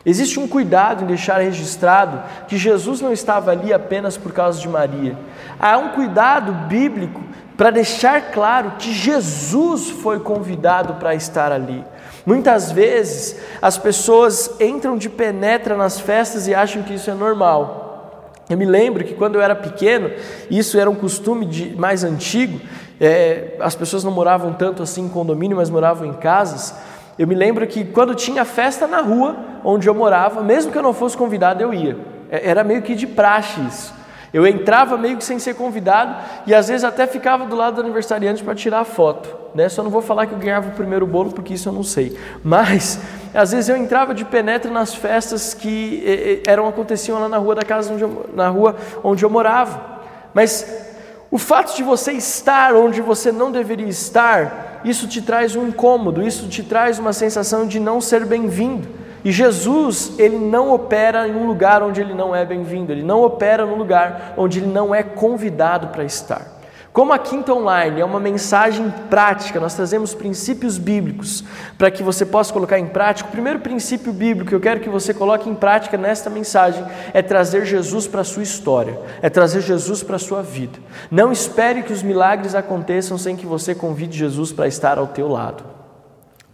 Existe 0.05 0.39
um 0.39 0.47
cuidado 0.47 1.03
em 1.03 1.07
deixar 1.07 1.39
registrado 1.39 2.23
que 2.47 2.57
Jesus 2.57 3.01
não 3.01 3.13
estava 3.13 3.51
ali 3.51 3.73
apenas 3.73 4.17
por 4.17 4.33
causa 4.33 4.61
de 4.61 4.69
Maria. 4.69 5.19
Há 5.59 5.77
um 5.79 5.89
cuidado 5.89 6.53
bíblico 6.69 7.21
para 7.57 7.71
deixar 7.71 8.31
claro 8.33 8.73
que 8.79 8.93
Jesus 8.93 9.89
foi 9.89 10.21
convidado 10.21 10.95
para 10.95 11.15
estar 11.15 11.51
ali. 11.51 11.85
Muitas 12.25 12.71
vezes 12.71 13.37
as 13.63 13.79
pessoas 13.79 14.61
entram 14.61 14.99
de 14.99 15.09
penetra 15.09 15.77
nas 15.77 15.99
festas 15.99 16.47
e 16.47 16.55
acham 16.55 16.83
que 16.83 16.95
isso 16.95 17.11
é 17.11 17.15
normal. 17.15 18.33
Eu 18.49 18.57
me 18.57 18.65
lembro 18.65 19.05
que 19.05 19.15
quando 19.15 19.37
eu 19.37 19.43
era 19.43 19.57
pequeno, 19.57 20.11
isso 20.51 20.79
era 20.79 20.89
um 20.89 20.95
costume 20.95 21.47
de, 21.47 21.75
mais 21.77 22.05
antigo, 22.05 22.61
é, 23.01 23.57
as 23.61 23.75
pessoas 23.75 24.05
não 24.05 24.13
moravam 24.13 24.53
tanto 24.53 24.83
assim 24.83 25.05
em 25.05 25.09
condomínio, 25.09 25.57
mas 25.57 25.71
moravam 25.71 26.07
em 26.07 26.13
casas. 26.13 26.75
Eu 27.19 27.27
me 27.27 27.35
lembro 27.35 27.67
que 27.67 27.85
quando 27.85 28.15
tinha 28.15 28.45
festa 28.45 28.87
na 28.87 29.01
rua 29.01 29.37
onde 29.65 29.89
eu 29.89 29.95
morava, 29.95 30.43
mesmo 30.43 30.71
que 30.71 30.79
eu 30.79 30.83
não 30.83 30.93
fosse 30.93 31.17
convidado, 31.17 31.63
eu 31.63 31.73
ia. 31.73 31.97
É, 32.31 32.51
era 32.51 32.63
meio 32.63 32.83
que 32.83 32.95
de 32.95 33.07
praxe 33.07 33.61
isso. 33.63 33.96
Eu 34.37 34.47
entrava 34.47 34.99
meio 34.99 35.17
que 35.17 35.25
sem 35.25 35.39
ser 35.39 35.55
convidado 35.55 36.15
e 36.47 36.55
às 36.55 36.69
vezes 36.69 36.85
até 36.85 37.07
ficava 37.07 37.47
do 37.47 37.57
lado 37.57 37.77
do 37.77 37.81
aniversariante 37.81 38.45
para 38.45 38.55
tirar 38.55 38.81
a 38.81 38.85
foto. 38.85 39.35
Né? 39.55 39.67
Só 39.67 39.83
não 39.83 39.91
vou 39.91 40.03
falar 40.03 40.27
que 40.27 40.35
eu 40.35 40.39
ganhava 40.39 40.69
o 40.69 40.73
primeiro 40.73 41.07
bolo 41.07 41.33
porque 41.33 41.55
isso 41.55 41.71
eu 41.71 41.73
não 41.73 41.83
sei. 41.83 42.15
Mas 42.45 43.01
às 43.33 43.53
vezes 43.53 43.71
eu 43.71 43.79
entrava 43.79 44.13
de 44.15 44.27
penetra 44.27 44.71
nas 44.71 44.95
festas 44.95 45.55
que 45.55 46.43
eram 46.47 46.69
aconteciam 46.69 47.19
lá 47.19 47.31
na 47.31 47.39
rua 47.39 47.55
da 47.55 47.63
casa 47.63 47.91
onde 47.91 48.03
eu, 48.03 48.29
na 48.35 48.51
rua 48.51 48.77
onde 49.03 49.25
eu 49.25 49.31
morava. 49.31 50.03
Mas 50.35 50.85
o 51.31 51.39
fato 51.39 51.75
de 51.75 51.83
você 51.83 52.13
estar 52.13 52.75
onde 52.75 53.01
você 53.01 53.33
não 53.33 53.51
deveria 53.51 53.89
estar, 53.89 54.83
isso 54.85 55.09
te 55.09 55.23
traz 55.23 55.57
um 55.57 55.67
incômodo, 55.67 56.23
isso 56.23 56.47
te 56.47 56.63
traz 56.63 56.99
uma 56.99 57.15
sensação 57.15 57.67
de 57.67 57.81
não 57.81 58.03
ser 58.03 58.27
bem-vindo. 58.27 59.06
E 59.27 59.33
Jesus, 59.33 60.13
ele 60.21 60.39
não 60.39 60.73
opera 60.73 61.27
em 61.27 61.35
um 61.35 61.49
lugar 61.49 61.83
onde 61.83 62.01
ele 62.01 62.15
não 62.15 62.33
é 62.33 62.45
bem-vindo, 62.45 62.93
ele 62.93 63.03
não 63.03 63.23
opera 63.25 63.67
num 63.67 63.75
lugar 63.75 64.35
onde 64.37 64.61
ele 64.61 64.69
não 64.69 64.95
é 64.95 65.03
convidado 65.03 65.89
para 65.89 66.05
estar. 66.05 66.47
Como 66.93 67.13
a 67.13 67.19
Quinta 67.19 67.53
Online 67.53 68.01
é 68.01 68.05
uma 68.05 68.21
mensagem 68.21 68.89
prática, 69.11 69.59
nós 69.59 69.75
trazemos 69.75 70.15
princípios 70.15 70.79
bíblicos 70.79 71.43
para 71.77 71.91
que 71.91 72.05
você 72.05 72.25
possa 72.25 72.53
colocar 72.53 72.79
em 72.79 72.87
prática. 72.87 73.29
O 73.29 73.33
primeiro 73.33 73.59
princípio 73.59 74.13
bíblico 74.13 74.51
que 74.51 74.55
eu 74.55 74.61
quero 74.61 74.79
que 74.79 74.89
você 74.89 75.13
coloque 75.13 75.51
em 75.51 75.57
prática 75.57 75.99
nesta 75.99 76.31
mensagem 76.31 76.85
é 77.13 77.21
trazer 77.21 77.67
Jesus 77.67 78.07
para 78.07 78.21
a 78.21 78.25
sua 78.25 78.45
história, 78.45 78.97
é 79.21 79.29
trazer 79.29 79.61
Jesus 79.61 80.05
para 80.05 80.15
a 80.15 80.21
sua 80.21 80.41
vida. 80.41 80.79
Não 81.11 81.33
espere 81.33 81.83
que 81.83 81.93
os 81.93 82.01
milagres 82.01 82.55
aconteçam 82.55 83.19
sem 83.19 83.35
que 83.35 83.45
você 83.45 83.75
convide 83.75 84.17
Jesus 84.17 84.53
para 84.53 84.69
estar 84.69 84.99
ao 84.99 85.09
teu 85.09 85.27
lado. 85.27 85.76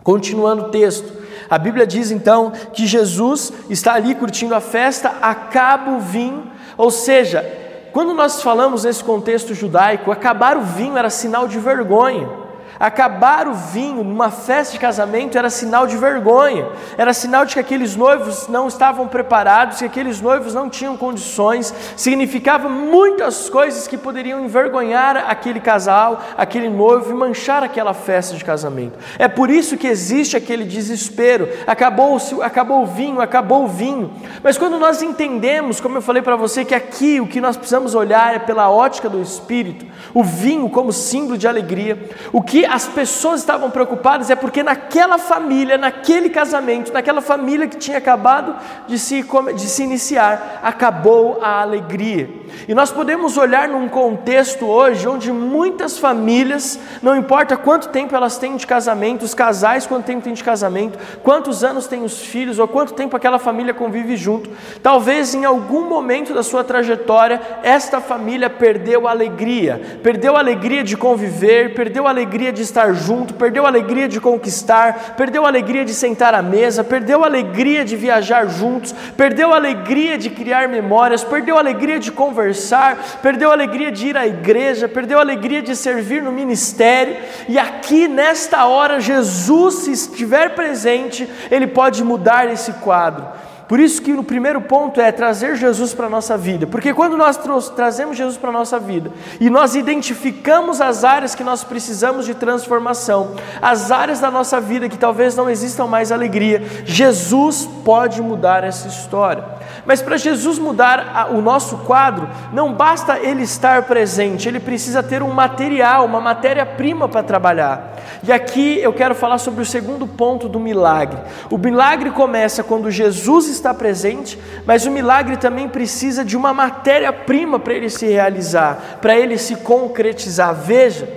Continuando 0.03 0.65
o 0.65 0.69
texto, 0.71 1.13
a 1.49 1.59
Bíblia 1.59 1.87
diz 1.87 2.11
então 2.11 2.53
que 2.73 2.87
Jesus 2.87 3.53
está 3.69 3.95
ali 3.95 4.15
curtindo 4.15 4.55
a 4.55 4.61
festa, 4.61 5.13
acaba 5.21 5.93
o 5.93 6.01
vinho, 6.01 6.51
ou 6.77 6.91
seja, 6.91 7.45
quando 7.93 8.15
nós 8.15 8.43
falamos 8.43 8.85
nesse 8.85 9.05
contexto 9.05 9.55
judaico, 9.55 10.11
acabar 10.11 10.57
o 10.57 10.63
vinho 10.63 10.97
era 10.97 11.11
sinal 11.11 11.47
de 11.47 11.59
vergonha. 11.59 12.42
Acabar 12.83 13.47
o 13.47 13.55
vinho 13.55 14.03
numa 14.03 14.29
festa 14.29 14.73
de 14.73 14.81
casamento 14.81 15.39
era 15.39 15.49
sinal 15.49 15.87
de 15.87 15.97
vergonha, 15.97 16.67
era 16.99 17.13
sinal 17.13 17.45
de 17.45 17.55
que 17.55 17.61
aqueles 17.61 17.95
noivos 17.95 18.49
não 18.49 18.67
estavam 18.67 19.07
preparados, 19.07 19.79
que 19.79 19.85
aqueles 19.85 20.21
noivos 20.21 20.53
não 20.53 20.69
tinham 20.69 20.97
condições, 20.97 21.73
significava 21.97 22.69
muitas 22.69 23.49
coisas 23.49 23.87
que 23.87 23.97
poderiam 23.97 24.45
envergonhar 24.45 25.17
aquele 25.29 25.61
casal, 25.61 26.25
aquele 26.37 26.69
noivo 26.69 27.13
e 27.13 27.15
manchar 27.15 27.63
aquela 27.63 27.95
festa 27.95 28.35
de 28.37 28.45
casamento. 28.45 28.99
É 29.17 29.29
por 29.29 29.49
isso 29.49 29.77
que 29.77 29.87
existe 29.87 30.37
aquele 30.37 30.65
desespero. 30.65 31.49
Acabou, 31.69 32.19
acabou 32.43 32.83
o 32.83 32.87
vinho, 32.87 33.21
acabou 33.21 33.63
o 33.63 33.69
vinho. 33.69 34.11
Mas 34.43 34.59
quando 34.59 34.77
nós 34.77 35.03
entendemos, 35.03 35.81
como 35.81 35.99
eu 35.99 36.03
falei 36.03 36.21
para 36.21 36.35
você, 36.35 36.65
que 36.65 36.75
aqui 36.75 37.21
o 37.21 37.29
que 37.29 37.41
nós 37.41 37.57
precisamos 37.57 37.95
olhar 37.95 38.35
é 38.35 38.41
pela 38.41 38.69
ótica 38.69 39.09
do 39.09 39.23
Espírito, 39.23 39.87
o 40.13 40.25
vinho 40.25 40.69
como 40.69 40.93
símbolo 40.93 41.39
de 41.39 41.47
alegria, 41.47 42.11
o 42.33 42.43
que 42.43 42.72
as 42.73 42.89
pessoas 42.89 43.41
estavam 43.41 43.71
preocupadas 43.71 44.31
é 44.31 44.35
porque 44.35 44.63
naquela 44.63 45.19
família, 45.19 45.77
naquele 45.77 46.31
casamento, 46.31 46.91
naquela 46.91 47.21
família 47.21 47.67
que 47.69 47.77
tinha 47.77 47.99
acabado 47.99 48.57
de 48.89 48.99
se, 48.99 49.23
de 49.55 49.67
se 49.69 49.83
iniciar, 49.83 50.61
acabou 50.63 51.39
a 51.43 51.61
alegria. 51.61 52.31
E 52.67 52.75
nós 52.75 52.91
podemos 52.91 53.37
olhar 53.37 53.69
num 53.69 53.89
contexto 53.89 54.67
hoje 54.67 55.07
onde 55.07 55.31
muitas 55.31 55.99
famílias, 55.99 56.79
não 57.03 57.15
importa 57.15 57.59
quanto 57.59 57.89
tempo 57.89 58.17
elas 58.17 58.39
têm 58.39 58.57
de 58.57 58.67
casamento, 58.67 59.23
os 59.23 59.35
casais 59.35 59.87
quanto 59.87 60.07
tempo 60.07 60.23
têm 60.23 60.33
de 60.33 60.45
casamento, 60.45 60.99
quantos 61.23 61.63
anos 61.63 61.87
têm 61.87 62.03
os 62.03 62.23
filhos 62.23 62.59
ou 62.59 62.67
quanto 62.67 62.95
tempo 62.95 63.17
aquela 63.17 63.39
família 63.39 63.75
convive 63.75 64.17
junto, 64.17 64.49
talvez 64.83 65.35
em 65.35 65.45
algum 65.45 65.89
momento 65.89 66.33
da 66.33 66.43
sua 66.43 66.65
trajetória 66.65 67.39
esta 67.63 68.01
família 68.01 68.49
perdeu 68.49 69.07
a 69.07 69.11
alegria, 69.11 69.99
perdeu 70.03 70.37
a 70.37 70.39
alegria 70.39 70.83
de 70.83 70.97
conviver, 70.97 71.75
perdeu 71.75 72.07
a 72.07 72.11
alegria 72.11 72.52
de 72.53 72.63
de 72.63 72.67
estar 72.67 72.95
junto, 72.95 73.35
perdeu 73.35 73.67
a 73.67 73.69
alegria 73.69 74.09
de 74.09 74.21
conquistar, 74.21 75.15
perdeu 75.17 75.45
a 75.45 75.49
alegria 75.49 75.85
de 75.85 75.93
sentar 75.93 76.33
à 76.33 76.41
mesa, 76.41 76.85
perdeu 76.85 77.25
a 77.25 77.27
alegria 77.27 77.85
de 77.85 77.97
viajar 77.97 78.49
juntos, 78.49 78.95
perdeu 79.17 79.53
a 79.53 79.57
alegria 79.57 80.17
de 80.17 80.31
criar 80.31 80.69
memórias, 80.69 81.25
perdeu 81.25 81.57
a 81.57 81.61
alegria 81.61 81.99
de 81.99 82.13
conversar, 82.13 83.19
perdeu 83.21 83.51
a 83.51 83.55
alegria 83.55 83.91
de 83.91 84.09
ir 84.09 84.17
à 84.17 84.27
igreja, 84.27 84.89
perdeu 84.89 85.19
a 85.19 85.23
alegria 85.23 85.61
de 85.61 85.75
servir 85.75 86.23
no 86.23 86.31
ministério. 86.31 87.17
E 87.49 87.59
aqui 87.59 88.07
nesta 88.07 88.65
hora, 88.67 89.01
Jesus, 89.01 89.75
se 89.75 89.93
estiver 89.93 90.55
presente, 90.55 91.29
ele 91.51 91.67
pode 91.67 92.05
mudar 92.05 92.49
esse 92.49 92.73
quadro. 92.75 93.27
Por 93.73 93.81
isso 93.81 94.03
que 94.03 94.13
o 94.13 94.23
primeiro 94.23 94.61
ponto 94.61 95.01
é 95.01 95.11
trazer 95.11 95.57
Jesus 95.57 95.95
para 95.95 96.05
a 96.05 96.11
nossa 96.11 96.37
vida. 96.37 96.67
Porque 96.67 96.93
quando 96.93 97.17
nós 97.17 97.41
trazemos 97.75 98.19
Jesus 98.19 98.37
para 98.37 98.51
a 98.51 98.53
nossa 98.53 98.79
vida 98.79 99.11
e 99.41 99.49
nós 99.49 99.75
identificamos 99.75 100.79
as 100.79 101.05
áreas 101.05 101.35
que 101.35 101.43
nós 101.43 101.65
precisamos 101.65 102.27
de 102.27 102.35
transformação, 102.35 103.35
as 103.63 103.91
áreas 103.91 104.21
da 104.21 104.31
nossa 104.31 104.61
vida 104.61 104.91
que 104.91 104.99
talvez 104.99 105.35
não 105.35 105.49
existam 105.49 105.87
mais 105.87 106.13
alegria, 106.13 106.63
Jesus 106.85 107.67
pode 107.83 108.21
mudar 108.21 108.63
essa 108.63 108.89
história. 108.89 109.43
Mas 109.87 110.03
para 110.03 110.19
Jesus 110.19 110.59
mudar 110.59 111.31
o 111.33 111.41
nosso 111.41 111.79
quadro, 111.79 112.29
não 112.53 112.75
basta 112.75 113.19
ele 113.19 113.43
estar 113.43 113.85
presente, 113.85 114.47
ele 114.47 114.61
precisa 114.61 115.03
ter 115.03 115.23
um 115.23 115.33
material, 115.33 116.05
uma 116.05 116.21
matéria-prima 116.21 117.09
para 117.09 117.23
trabalhar. 117.23 117.95
E 118.23 118.31
aqui 118.31 118.79
eu 118.81 118.93
quero 118.93 119.15
falar 119.15 119.39
sobre 119.39 119.63
o 119.63 119.67
segundo 119.67 120.07
ponto 120.07 120.49
do 120.49 120.61
milagre. 120.61 121.19
O 121.51 121.57
milagre 121.57 122.11
começa 122.11 122.63
quando 122.63 122.91
Jesus 122.91 123.49
está 123.49 123.62
presente, 123.73 124.39
mas 124.67 124.87
o 124.87 124.91
milagre 124.91 125.37
também 125.37 125.69
precisa 125.69 126.25
de 126.25 126.37
uma 126.37 126.55
matéria-prima 126.55 127.59
para 127.59 127.75
ele 127.75 127.91
se 127.91 128.07
realizar, 128.07 128.99
para 129.01 129.17
ele 129.17 129.39
se 129.39 129.57
concretizar. 129.57 130.55
Veja, 130.55 131.09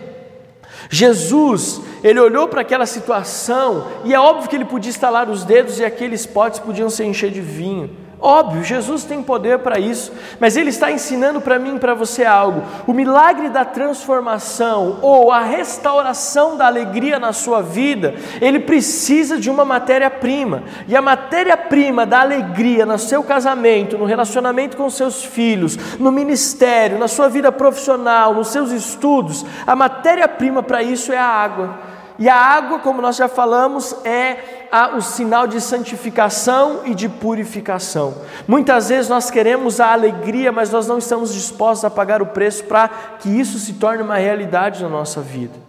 Jesus, 0.89 1.81
ele 2.03 2.19
olhou 2.19 2.47
para 2.47 2.61
aquela 2.61 2.85
situação 2.85 3.87
e 4.03 4.13
é 4.13 4.19
óbvio 4.19 4.49
que 4.49 4.55
ele 4.55 4.65
podia 4.65 4.91
estalar 4.91 5.29
os 5.29 5.43
dedos 5.43 5.79
e 5.79 5.85
aqueles 5.85 6.25
potes 6.25 6.59
podiam 6.59 6.89
se 6.89 7.03
encher 7.03 7.31
de 7.31 7.41
vinho. 7.41 8.04
Óbvio, 8.19 8.63
Jesus 8.63 9.03
tem 9.03 9.21
poder 9.21 9.59
para 9.59 9.77
isso, 9.77 10.11
mas 10.39 10.55
Ele 10.55 10.69
está 10.69 10.91
ensinando 10.91 11.41
para 11.41 11.59
mim 11.59 11.75
e 11.75 11.79
para 11.79 11.93
você 11.93 12.23
algo. 12.23 12.63
O 12.87 12.93
milagre 12.93 13.49
da 13.49 13.65
transformação 13.65 14.99
ou 15.01 15.31
a 15.31 15.41
restauração 15.41 16.55
da 16.55 16.65
alegria 16.65 17.19
na 17.19 17.33
sua 17.33 17.61
vida, 17.61 18.15
ele 18.41 18.59
precisa 18.59 19.37
de 19.37 19.49
uma 19.49 19.65
matéria-prima. 19.65 20.63
E 20.87 20.95
a 20.95 21.01
matéria-prima 21.01 22.05
da 22.05 22.21
alegria 22.21 22.85
no 22.85 22.97
seu 22.97 23.23
casamento, 23.23 23.97
no 23.97 24.05
relacionamento 24.05 24.77
com 24.77 24.89
seus 24.89 25.23
filhos, 25.23 25.77
no 25.99 26.11
ministério, 26.11 26.97
na 26.97 27.07
sua 27.07 27.27
vida 27.27 27.51
profissional, 27.51 28.33
nos 28.33 28.47
seus 28.47 28.71
estudos, 28.71 29.45
a 29.67 29.75
matéria-prima 29.75 30.63
para 30.63 30.81
isso 30.81 31.11
é 31.11 31.17
a 31.17 31.25
água. 31.25 31.94
E 32.17 32.29
a 32.29 32.35
água, 32.35 32.79
como 32.79 33.01
nós 33.01 33.15
já 33.15 33.27
falamos, 33.27 33.95
é 34.05 34.67
a, 34.71 34.95
o 34.95 35.01
sinal 35.01 35.47
de 35.47 35.59
santificação 35.59 36.81
e 36.85 36.95
de 36.95 37.09
purificação. 37.09 38.15
Muitas 38.47 38.89
vezes 38.89 39.09
nós 39.09 39.29
queremos 39.29 39.79
a 39.79 39.91
alegria, 39.91 40.51
mas 40.51 40.69
nós 40.71 40.87
não 40.87 40.97
estamos 40.97 41.33
dispostos 41.33 41.83
a 41.83 41.89
pagar 41.89 42.21
o 42.21 42.27
preço 42.27 42.63
para 42.65 42.87
que 43.19 43.29
isso 43.29 43.59
se 43.59 43.73
torne 43.73 44.01
uma 44.01 44.17
realidade 44.17 44.81
na 44.81 44.89
nossa 44.89 45.21
vida. 45.21 45.65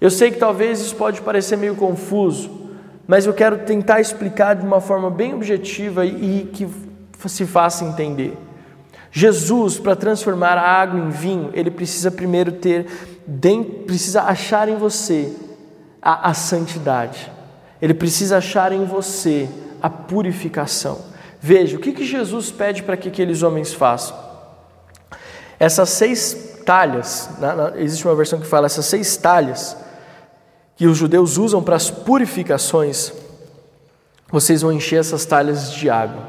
Eu 0.00 0.10
sei 0.10 0.30
que 0.30 0.38
talvez 0.38 0.80
isso 0.80 0.96
pode 0.96 1.20
parecer 1.20 1.56
meio 1.56 1.76
confuso, 1.76 2.68
mas 3.06 3.26
eu 3.26 3.34
quero 3.34 3.58
tentar 3.58 4.00
explicar 4.00 4.54
de 4.54 4.64
uma 4.64 4.80
forma 4.80 5.10
bem 5.10 5.34
objetiva 5.34 6.06
e, 6.06 6.42
e 6.42 6.44
que 6.46 6.68
se 7.28 7.44
faça 7.44 7.84
entender. 7.84 8.38
Jesus, 9.12 9.78
para 9.78 9.96
transformar 9.96 10.56
a 10.56 10.62
água 10.62 11.00
em 11.00 11.10
vinho, 11.10 11.50
ele 11.52 11.70
precisa 11.70 12.10
primeiro 12.10 12.52
ter, 12.52 12.86
precisa 13.86 14.22
achar 14.22 14.68
em 14.68 14.76
você 14.76 15.32
a, 16.00 16.30
a 16.30 16.34
santidade. 16.34 17.30
Ele 17.82 17.94
precisa 17.94 18.38
achar 18.38 18.72
em 18.72 18.84
você 18.84 19.48
a 19.82 19.90
purificação. 19.90 20.98
Veja, 21.40 21.76
o 21.76 21.80
que, 21.80 21.92
que 21.92 22.04
Jesus 22.04 22.52
pede 22.52 22.82
para 22.82 22.96
que 22.96 23.08
aqueles 23.08 23.42
homens 23.42 23.72
façam? 23.72 24.16
Essas 25.58 25.88
seis 25.88 26.60
talhas, 26.64 27.30
existe 27.76 28.06
uma 28.06 28.14
versão 28.14 28.38
que 28.38 28.46
fala 28.46 28.66
essas 28.66 28.86
seis 28.86 29.16
talhas 29.16 29.76
que 30.76 30.86
os 30.86 30.96
judeus 30.96 31.36
usam 31.36 31.62
para 31.62 31.76
as 31.76 31.90
purificações, 31.90 33.12
vocês 34.30 34.62
vão 34.62 34.72
encher 34.72 35.00
essas 35.00 35.26
talhas 35.26 35.72
de 35.72 35.90
água. 35.90 36.28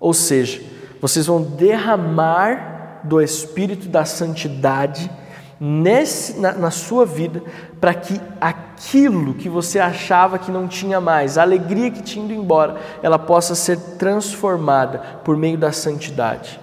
Ou 0.00 0.14
seja, 0.14 0.62
vocês 1.00 1.26
vão 1.26 1.42
derramar 1.42 3.00
do 3.04 3.20
Espírito 3.20 3.88
da 3.88 4.04
Santidade 4.04 5.10
nesse, 5.58 6.38
na, 6.38 6.52
na 6.52 6.70
sua 6.70 7.04
vida, 7.04 7.42
para 7.80 7.92
que 7.92 8.20
aquilo 8.40 9.34
que 9.34 9.48
você 9.48 9.78
achava 9.78 10.38
que 10.38 10.50
não 10.50 10.66
tinha 10.66 11.00
mais, 11.00 11.36
a 11.36 11.42
alegria 11.42 11.90
que 11.90 12.02
tinha 12.02 12.24
ido 12.24 12.34
embora, 12.34 12.76
ela 13.02 13.18
possa 13.18 13.54
ser 13.54 13.78
transformada 13.98 14.98
por 15.24 15.36
meio 15.36 15.58
da 15.58 15.70
santidade. 15.70 16.58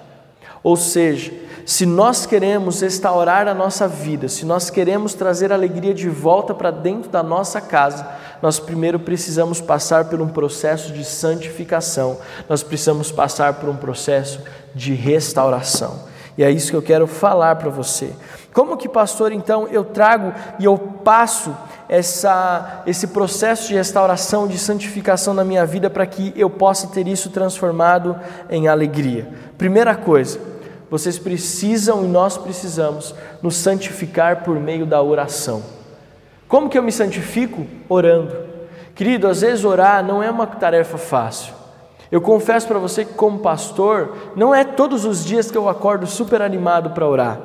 Ou 0.63 0.75
seja, 0.75 1.31
se 1.67 1.85
nós 1.85 2.25
queremos 2.25 2.79
restaurar 2.79 3.45
a 3.45 3.53
nossa 3.53 3.89
vida, 3.89 4.29
se 4.29 4.45
nós 4.45 4.69
queremos 4.69 5.13
trazer 5.13 5.51
alegria 5.51 5.93
de 5.93 6.07
volta 6.07 6.53
para 6.53 6.71
dentro 6.71 7.11
da 7.11 7.21
nossa 7.21 7.59
casa, 7.59 8.07
nós 8.41 8.57
primeiro 8.57 8.97
precisamos 8.97 9.59
passar 9.59 10.05
por 10.05 10.21
um 10.21 10.29
processo 10.29 10.93
de 10.93 11.03
santificação, 11.03 12.19
nós 12.47 12.63
precisamos 12.63 13.11
passar 13.11 13.55
por 13.55 13.67
um 13.67 13.75
processo 13.75 14.39
de 14.73 14.93
restauração. 14.93 16.03
E 16.37 16.43
é 16.43 16.49
isso 16.49 16.71
que 16.71 16.77
eu 16.77 16.81
quero 16.81 17.05
falar 17.05 17.57
para 17.57 17.69
você. 17.69 18.13
Como 18.53 18.77
que, 18.77 18.87
pastor, 18.87 19.33
então 19.33 19.67
eu 19.67 19.83
trago 19.83 20.33
e 20.57 20.63
eu 20.63 20.77
passo 20.77 21.53
essa, 21.89 22.83
esse 22.87 23.07
processo 23.07 23.67
de 23.67 23.73
restauração, 23.73 24.47
de 24.47 24.57
santificação 24.57 25.33
na 25.33 25.43
minha 25.43 25.65
vida 25.65 25.89
para 25.89 26.05
que 26.05 26.31
eu 26.37 26.49
possa 26.49 26.87
ter 26.87 27.09
isso 27.09 27.29
transformado 27.29 28.15
em 28.49 28.69
alegria? 28.69 29.27
Primeira 29.57 29.95
coisa, 29.95 30.39
vocês 30.89 31.19
precisam 31.19 32.05
e 32.05 32.07
nós 32.07 32.37
precisamos 32.37 33.13
nos 33.41 33.55
santificar 33.55 34.43
por 34.43 34.59
meio 34.59 34.85
da 34.85 35.01
oração. 35.01 35.61
Como 36.47 36.69
que 36.69 36.77
eu 36.77 36.83
me 36.83 36.91
santifico? 36.91 37.65
Orando. 37.89 38.35
Querido, 38.95 39.27
às 39.27 39.41
vezes 39.41 39.65
orar 39.65 40.03
não 40.03 40.23
é 40.23 40.29
uma 40.31 40.47
tarefa 40.47 40.97
fácil. 40.97 41.53
Eu 42.09 42.21
confesso 42.21 42.67
para 42.67 42.79
você 42.79 43.03
que, 43.03 43.13
como 43.13 43.39
pastor, 43.39 44.15
não 44.35 44.55
é 44.55 44.63
todos 44.63 45.03
os 45.03 45.25
dias 45.25 45.51
que 45.51 45.57
eu 45.57 45.67
acordo 45.67 46.07
super 46.07 46.41
animado 46.41 46.91
para 46.91 47.05
orar. 47.05 47.39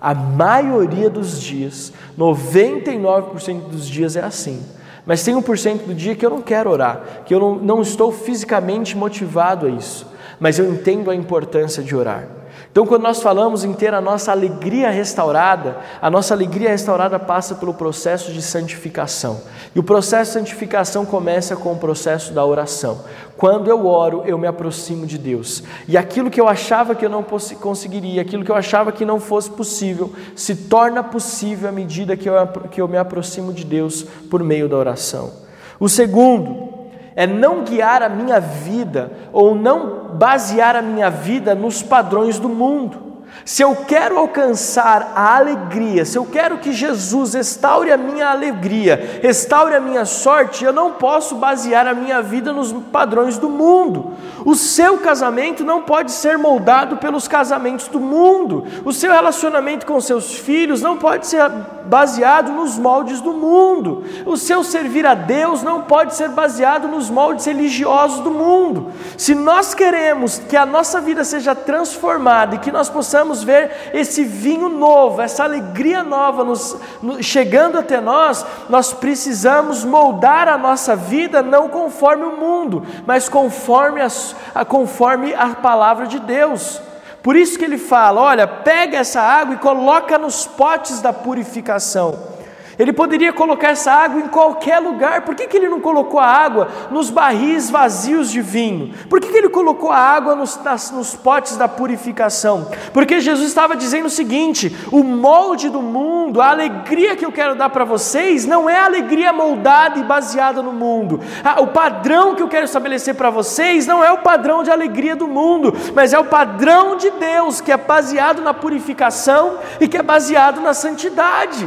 A 0.00 0.14
maioria 0.14 1.10
dos 1.10 1.40
dias, 1.40 1.92
99% 2.16 3.68
dos 3.68 3.88
dias 3.88 4.14
é 4.14 4.22
assim. 4.22 4.62
Mas 5.04 5.22
tem 5.24 5.34
1% 5.34 5.86
do 5.86 5.94
dia 5.94 6.14
que 6.14 6.24
eu 6.24 6.30
não 6.30 6.40
quero 6.40 6.70
orar, 6.70 7.22
que 7.26 7.34
eu 7.34 7.40
não, 7.40 7.56
não 7.56 7.82
estou 7.82 8.12
fisicamente 8.12 8.96
motivado 8.96 9.66
a 9.66 9.70
isso. 9.70 10.06
Mas 10.38 10.58
eu 10.58 10.70
entendo 10.70 11.10
a 11.10 11.14
importância 11.14 11.82
de 11.82 11.94
orar. 11.94 12.26
Então, 12.74 12.84
quando 12.84 13.04
nós 13.04 13.22
falamos 13.22 13.62
em 13.62 13.72
ter 13.72 13.94
a 13.94 14.00
nossa 14.00 14.32
alegria 14.32 14.90
restaurada, 14.90 15.78
a 16.02 16.10
nossa 16.10 16.34
alegria 16.34 16.70
restaurada 16.70 17.20
passa 17.20 17.54
pelo 17.54 17.72
processo 17.72 18.32
de 18.32 18.42
santificação. 18.42 19.40
E 19.76 19.78
o 19.78 19.82
processo 19.84 20.32
de 20.32 20.38
santificação 20.40 21.06
começa 21.06 21.54
com 21.54 21.72
o 21.72 21.78
processo 21.78 22.32
da 22.32 22.44
oração. 22.44 23.02
Quando 23.36 23.70
eu 23.70 23.86
oro, 23.86 24.24
eu 24.26 24.36
me 24.36 24.48
aproximo 24.48 25.06
de 25.06 25.16
Deus. 25.18 25.62
E 25.86 25.96
aquilo 25.96 26.28
que 26.28 26.40
eu 26.40 26.48
achava 26.48 26.96
que 26.96 27.06
eu 27.06 27.08
não 27.08 27.22
conseguiria, 27.22 28.20
aquilo 28.20 28.44
que 28.44 28.50
eu 28.50 28.56
achava 28.56 28.90
que 28.90 29.04
não 29.04 29.20
fosse 29.20 29.50
possível, 29.50 30.12
se 30.34 30.56
torna 30.56 31.00
possível 31.00 31.68
à 31.68 31.72
medida 31.72 32.16
que 32.16 32.28
eu, 32.28 32.34
que 32.72 32.80
eu 32.80 32.88
me 32.88 32.98
aproximo 32.98 33.52
de 33.52 33.64
Deus 33.64 34.02
por 34.28 34.42
meio 34.42 34.68
da 34.68 34.76
oração. 34.76 35.30
O 35.78 35.88
segundo 35.88 36.74
é 37.16 37.26
não 37.26 37.62
guiar 37.62 38.02
a 38.02 38.08
minha 38.08 38.40
vida 38.40 39.10
ou 39.32 39.54
não 39.54 40.10
basear 40.14 40.76
a 40.76 40.82
minha 40.82 41.10
vida 41.10 41.54
nos 41.54 41.82
padrões 41.82 42.38
do 42.38 42.48
mundo. 42.48 43.04
Se 43.44 43.62
eu 43.62 43.76
quero 43.76 44.18
alcançar 44.18 45.12
a 45.14 45.36
alegria, 45.36 46.04
se 46.04 46.16
eu 46.16 46.24
quero 46.24 46.58
que 46.58 46.72
Jesus 46.72 47.34
restaure 47.34 47.92
a 47.92 47.96
minha 47.96 48.28
alegria, 48.28 49.20
restaure 49.22 49.74
a 49.74 49.80
minha 49.80 50.06
sorte, 50.06 50.64
eu 50.64 50.72
não 50.72 50.92
posso 50.92 51.34
basear 51.34 51.86
a 51.86 51.92
minha 51.92 52.22
vida 52.22 52.52
nos 52.54 52.72
padrões 52.72 53.36
do 53.36 53.50
mundo. 53.50 54.14
O 54.46 54.54
seu 54.54 54.98
casamento 54.98 55.62
não 55.62 55.82
pode 55.82 56.12
ser 56.12 56.38
moldado 56.38 56.96
pelos 56.96 57.28
casamentos 57.28 57.88
do 57.88 58.00
mundo. 58.00 58.64
O 58.82 58.92
seu 58.92 59.12
relacionamento 59.12 59.84
com 59.84 60.00
seus 60.00 60.34
filhos 60.36 60.80
não 60.80 60.96
pode 60.96 61.26
ser 61.26 61.50
baseado 61.86 62.52
nos 62.52 62.78
moldes 62.78 63.20
do 63.20 63.32
mundo. 63.32 64.04
O 64.24 64.36
seu 64.36 64.64
servir 64.64 65.06
a 65.06 65.14
Deus 65.14 65.62
não 65.62 65.82
pode 65.82 66.14
ser 66.14 66.28
baseado 66.30 66.88
nos 66.88 67.10
moldes 67.10 67.44
religiosos 67.44 68.20
do 68.20 68.30
mundo. 68.30 68.92
Se 69.16 69.34
nós 69.34 69.74
queremos 69.74 70.38
que 70.38 70.56
a 70.56 70.66
nossa 70.66 71.00
vida 71.00 71.24
seja 71.24 71.54
transformada 71.54 72.56
e 72.56 72.58
que 72.58 72.72
nós 72.72 72.88
possamos 72.88 73.42
ver 73.42 73.90
esse 73.92 74.24
vinho 74.24 74.68
novo, 74.68 75.20
essa 75.20 75.44
alegria 75.44 76.02
nova 76.02 76.44
nos, 76.44 76.76
no, 77.02 77.22
chegando 77.22 77.78
até 77.78 78.00
nós, 78.00 78.44
nós 78.68 78.92
precisamos 78.92 79.84
moldar 79.84 80.48
a 80.48 80.58
nossa 80.58 80.96
vida 80.96 81.42
não 81.42 81.68
conforme 81.68 82.24
o 82.24 82.36
mundo, 82.36 82.84
mas 83.06 83.28
conforme 83.28 84.00
a, 84.00 84.64
conforme 84.64 85.34
a 85.34 85.48
palavra 85.50 86.06
de 86.06 86.18
Deus. 86.18 86.80
Por 87.24 87.36
isso 87.36 87.58
que 87.58 87.64
ele 87.64 87.78
fala: 87.78 88.20
olha, 88.20 88.46
pega 88.46 88.98
essa 88.98 89.22
água 89.22 89.54
e 89.54 89.58
coloca 89.58 90.18
nos 90.18 90.46
potes 90.46 91.00
da 91.00 91.10
purificação. 91.10 92.33
Ele 92.78 92.92
poderia 92.92 93.32
colocar 93.32 93.68
essa 93.68 93.92
água 93.92 94.20
em 94.20 94.28
qualquer 94.28 94.78
lugar. 94.78 95.22
Por 95.22 95.34
que, 95.34 95.46
que 95.46 95.56
ele 95.56 95.68
não 95.68 95.80
colocou 95.80 96.18
a 96.18 96.26
água 96.26 96.68
nos 96.90 97.10
barris 97.10 97.70
vazios 97.70 98.30
de 98.30 98.40
vinho? 98.40 98.92
Por 99.08 99.20
que, 99.20 99.28
que 99.28 99.36
ele 99.36 99.48
colocou 99.48 99.90
a 99.90 99.98
água 99.98 100.34
nos, 100.34 100.56
nas, 100.62 100.90
nos 100.90 101.14
potes 101.14 101.56
da 101.56 101.68
purificação? 101.68 102.68
Porque 102.92 103.20
Jesus 103.20 103.48
estava 103.48 103.76
dizendo 103.76 104.06
o 104.06 104.10
seguinte: 104.10 104.74
o 104.90 105.02
molde 105.02 105.68
do 105.68 105.80
mundo, 105.80 106.40
a 106.40 106.50
alegria 106.50 107.16
que 107.16 107.24
eu 107.24 107.32
quero 107.32 107.54
dar 107.54 107.70
para 107.70 107.84
vocês, 107.84 108.44
não 108.44 108.68
é 108.68 108.78
a 108.78 108.86
alegria 108.86 109.32
moldada 109.32 109.98
e 109.98 110.04
baseada 110.04 110.62
no 110.62 110.72
mundo. 110.72 111.20
O 111.58 111.66
padrão 111.68 112.34
que 112.34 112.42
eu 112.42 112.48
quero 112.48 112.64
estabelecer 112.64 113.14
para 113.14 113.30
vocês 113.30 113.86
não 113.86 114.02
é 114.02 114.12
o 114.12 114.18
padrão 114.18 114.62
de 114.62 114.70
alegria 114.70 115.14
do 115.14 115.28
mundo, 115.28 115.74
mas 115.94 116.12
é 116.12 116.18
o 116.18 116.24
padrão 116.24 116.96
de 116.96 117.10
Deus, 117.10 117.60
que 117.60 117.72
é 117.72 117.76
baseado 117.76 118.42
na 118.42 118.52
purificação 118.52 119.58
e 119.80 119.88
que 119.88 119.96
é 119.96 120.02
baseado 120.02 120.60
na 120.60 120.74
santidade. 120.74 121.66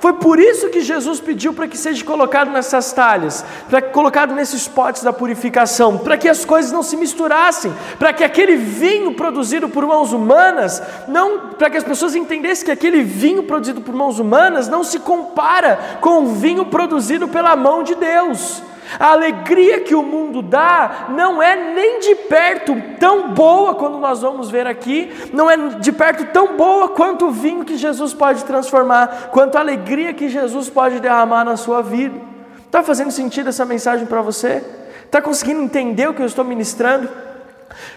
Foi 0.00 0.12
por 0.14 0.38
isso 0.38 0.68
que 0.68 0.80
Jesus 0.80 1.20
pediu 1.20 1.52
para 1.52 1.66
que 1.66 1.76
seja 1.76 2.04
colocado 2.04 2.50
nessas 2.50 2.92
talhas, 2.92 3.44
para 3.68 3.80
que 3.80 3.90
colocado 3.90 4.34
nesses 4.34 4.68
potes 4.68 5.02
da 5.02 5.12
purificação, 5.12 5.98
para 5.98 6.16
que 6.16 6.28
as 6.28 6.44
coisas 6.44 6.72
não 6.72 6.82
se 6.82 6.96
misturassem, 6.96 7.72
para 7.98 8.12
que 8.12 8.24
aquele 8.24 8.56
vinho 8.56 9.14
produzido 9.14 9.68
por 9.68 9.86
mãos 9.86 10.12
humanas, 10.12 10.82
não, 11.08 11.50
para 11.50 11.70
que 11.70 11.76
as 11.76 11.84
pessoas 11.84 12.14
entendessem 12.14 12.64
que 12.64 12.70
aquele 12.70 13.02
vinho 13.02 13.42
produzido 13.42 13.80
por 13.80 13.94
mãos 13.94 14.18
humanas 14.18 14.68
não 14.68 14.84
se 14.84 14.98
compara 14.98 15.98
com 16.00 16.24
o 16.24 16.26
vinho 16.34 16.66
produzido 16.66 17.28
pela 17.28 17.56
mão 17.56 17.82
de 17.82 17.94
Deus. 17.94 18.62
A 18.98 19.12
alegria 19.12 19.80
que 19.80 19.94
o 19.94 20.02
mundo 20.02 20.42
dá 20.42 21.06
não 21.10 21.42
é 21.42 21.56
nem 21.74 22.00
de 22.00 22.14
perto 22.14 22.74
tão 22.98 23.32
boa 23.34 23.74
quando 23.74 23.98
nós 23.98 24.22
vamos 24.22 24.50
ver 24.50 24.66
aqui, 24.66 25.12
não 25.32 25.50
é 25.50 25.56
de 25.56 25.92
perto 25.92 26.24
tão 26.32 26.56
boa 26.56 26.88
quanto 26.90 27.26
o 27.26 27.30
vinho 27.30 27.64
que 27.64 27.76
Jesus 27.76 28.14
pode 28.14 28.44
transformar, 28.44 29.30
quanto 29.32 29.56
a 29.56 29.60
alegria 29.60 30.14
que 30.14 30.28
Jesus 30.28 30.70
pode 30.70 31.00
derramar 31.00 31.44
na 31.44 31.56
sua 31.56 31.82
vida. 31.82 32.18
Está 32.64 32.82
fazendo 32.82 33.10
sentido 33.10 33.48
essa 33.48 33.64
mensagem 33.64 34.06
para 34.06 34.22
você? 34.22 34.62
Está 35.04 35.22
conseguindo 35.22 35.62
entender 35.62 36.08
o 36.08 36.14
que 36.14 36.22
eu 36.22 36.26
estou 36.26 36.44
ministrando? 36.44 37.08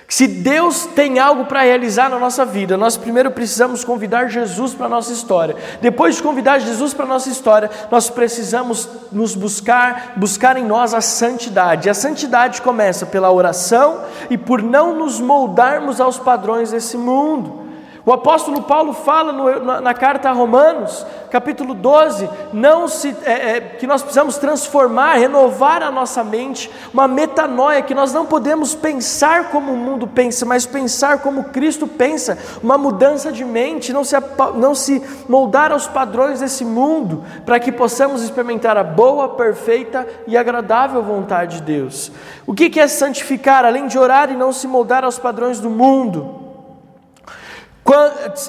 Se 0.07 0.27
Deus 0.27 0.87
tem 0.87 1.19
algo 1.19 1.45
para 1.45 1.61
realizar 1.61 2.09
na 2.09 2.17
nossa 2.17 2.43
vida, 2.43 2.75
nós 2.75 2.97
primeiro 2.97 3.29
precisamos 3.29 3.83
convidar 3.83 4.27
Jesus 4.27 4.73
para 4.73 4.87
a 4.87 4.89
nossa 4.89 5.13
história. 5.13 5.55
Depois 5.81 6.15
de 6.15 6.23
convidar 6.23 6.59
Jesus 6.59 6.93
para 6.93 7.05
a 7.05 7.07
nossa 7.07 7.29
história, 7.29 7.69
nós 7.91 8.09
precisamos 8.09 8.89
nos 9.11 9.35
buscar, 9.35 10.13
buscar 10.15 10.57
em 10.57 10.65
nós 10.65 10.93
a 10.93 11.01
santidade. 11.01 11.87
E 11.87 11.91
a 11.91 11.93
santidade 11.93 12.61
começa 12.61 13.05
pela 13.05 13.31
oração 13.31 14.01
e 14.29 14.37
por 14.37 14.63
não 14.63 14.97
nos 14.97 15.19
moldarmos 15.19 16.01
aos 16.01 16.17
padrões 16.17 16.71
desse 16.71 16.97
mundo. 16.97 17.68
O 18.05 18.13
apóstolo 18.13 18.61
Paulo 18.61 18.93
fala 18.93 19.33
no, 19.33 19.59
na, 19.63 19.81
na, 19.81 19.93
carta 19.93 20.29
a 20.29 20.31
Romanos, 20.31 21.05
capítulo 21.29 21.73
12, 21.73 22.29
não 22.53 22.87
se, 22.87 23.15
é, 23.23 23.57
é, 23.57 23.59
que 23.59 23.85
nós 23.85 24.01
precisamos 24.01 24.37
transformar, 24.37 25.15
renovar 25.15 25.83
a 25.83 25.91
nossa 25.91 26.23
mente, 26.23 26.71
uma 26.93 27.07
metanoia, 27.07 27.81
que 27.81 27.93
nós 27.93 28.13
não 28.13 28.25
podemos 28.25 28.73
pensar 28.73 29.49
como 29.49 29.73
o 29.73 29.77
mundo 29.77 30.07
pensa, 30.07 30.45
mas 30.45 30.65
pensar 30.65 31.19
como 31.19 31.45
Cristo 31.45 31.87
pensa, 31.87 32.37
uma 32.63 32.77
mudança 32.77 33.33
de 33.33 33.43
mente, 33.43 33.91
não 33.91 34.05
se, 34.05 34.15
não 34.55 34.73
se 34.73 35.03
moldar 35.27 35.71
aos 35.73 35.85
padrões 35.85 36.39
desse 36.39 36.63
mundo, 36.63 37.23
para 37.45 37.59
que 37.59 37.71
possamos 37.71 38.23
experimentar 38.23 38.77
a 38.77 38.83
boa, 38.83 39.29
perfeita 39.29 40.07
e 40.25 40.37
agradável 40.37 41.03
vontade 41.03 41.57
de 41.57 41.63
Deus. 41.63 42.11
O 42.47 42.53
que 42.53 42.79
é 42.79 42.87
santificar, 42.87 43.65
além 43.65 43.87
de 43.87 43.99
orar 43.99 44.31
e 44.31 44.35
não 44.35 44.53
se 44.53 44.67
moldar 44.67 45.03
aos 45.03 45.19
padrões 45.19 45.59
do 45.59 45.69
mundo? 45.69 46.48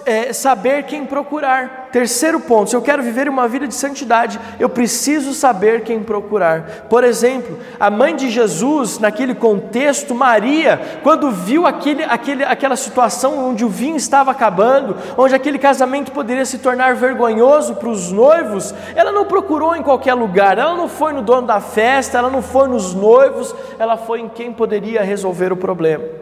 É, 0.05 0.35
saber 0.35 0.83
quem 0.85 1.07
procurar. 1.07 1.88
Terceiro 1.90 2.40
ponto: 2.40 2.68
se 2.68 2.76
eu 2.76 2.83
quero 2.83 3.03
viver 3.03 3.26
uma 3.29 3.48
vida 3.48 3.66
de 3.66 3.74
santidade, 3.74 4.38
eu 4.59 4.68
preciso 4.68 5.33
saber 5.33 5.83
quem 5.83 6.03
procurar. 6.03 6.87
Por 6.90 7.03
exemplo, 7.05 7.59
a 7.79 7.88
mãe 7.88 8.14
de 8.14 8.29
Jesus, 8.29 8.98
naquele 8.98 9.35
contexto, 9.35 10.14
Maria, 10.14 11.00
quando 11.03 11.31
viu 11.31 11.66
aquele, 11.66 12.05
aquele, 12.05 12.44
aquela 12.44 12.76
situação 12.76 13.48
onde 13.48 13.64
o 13.64 13.68
vinho 13.70 13.96
estava 13.96 14.31
acabando, 14.31 14.96
onde 15.16 15.35
aquele 15.35 15.59
casamento 15.59 16.12
poderia 16.12 16.44
se 16.44 16.59
tornar 16.59 16.94
vergonhoso 16.94 17.76
para 17.76 17.88
os 17.88 18.12
noivos, 18.12 18.74
ela 18.94 19.11
não 19.11 19.24
procurou 19.24 19.74
em 19.74 19.83
qualquer 19.83 20.14
lugar, 20.14 20.59
ela 20.59 20.74
não 20.74 20.88
foi 20.88 21.14
no 21.14 21.22
dono 21.22 21.46
da 21.46 21.61
festa, 21.61 22.18
ela 22.18 22.29
não 22.29 22.42
foi 22.42 22.68
nos 22.68 22.94
noivos, 22.94 23.55
ela 23.79 23.96
foi 23.96 24.20
em 24.20 24.29
quem 24.29 24.53
poderia 24.53 25.03
resolver 25.03 25.50
o 25.50 25.57
problema. 25.57 26.19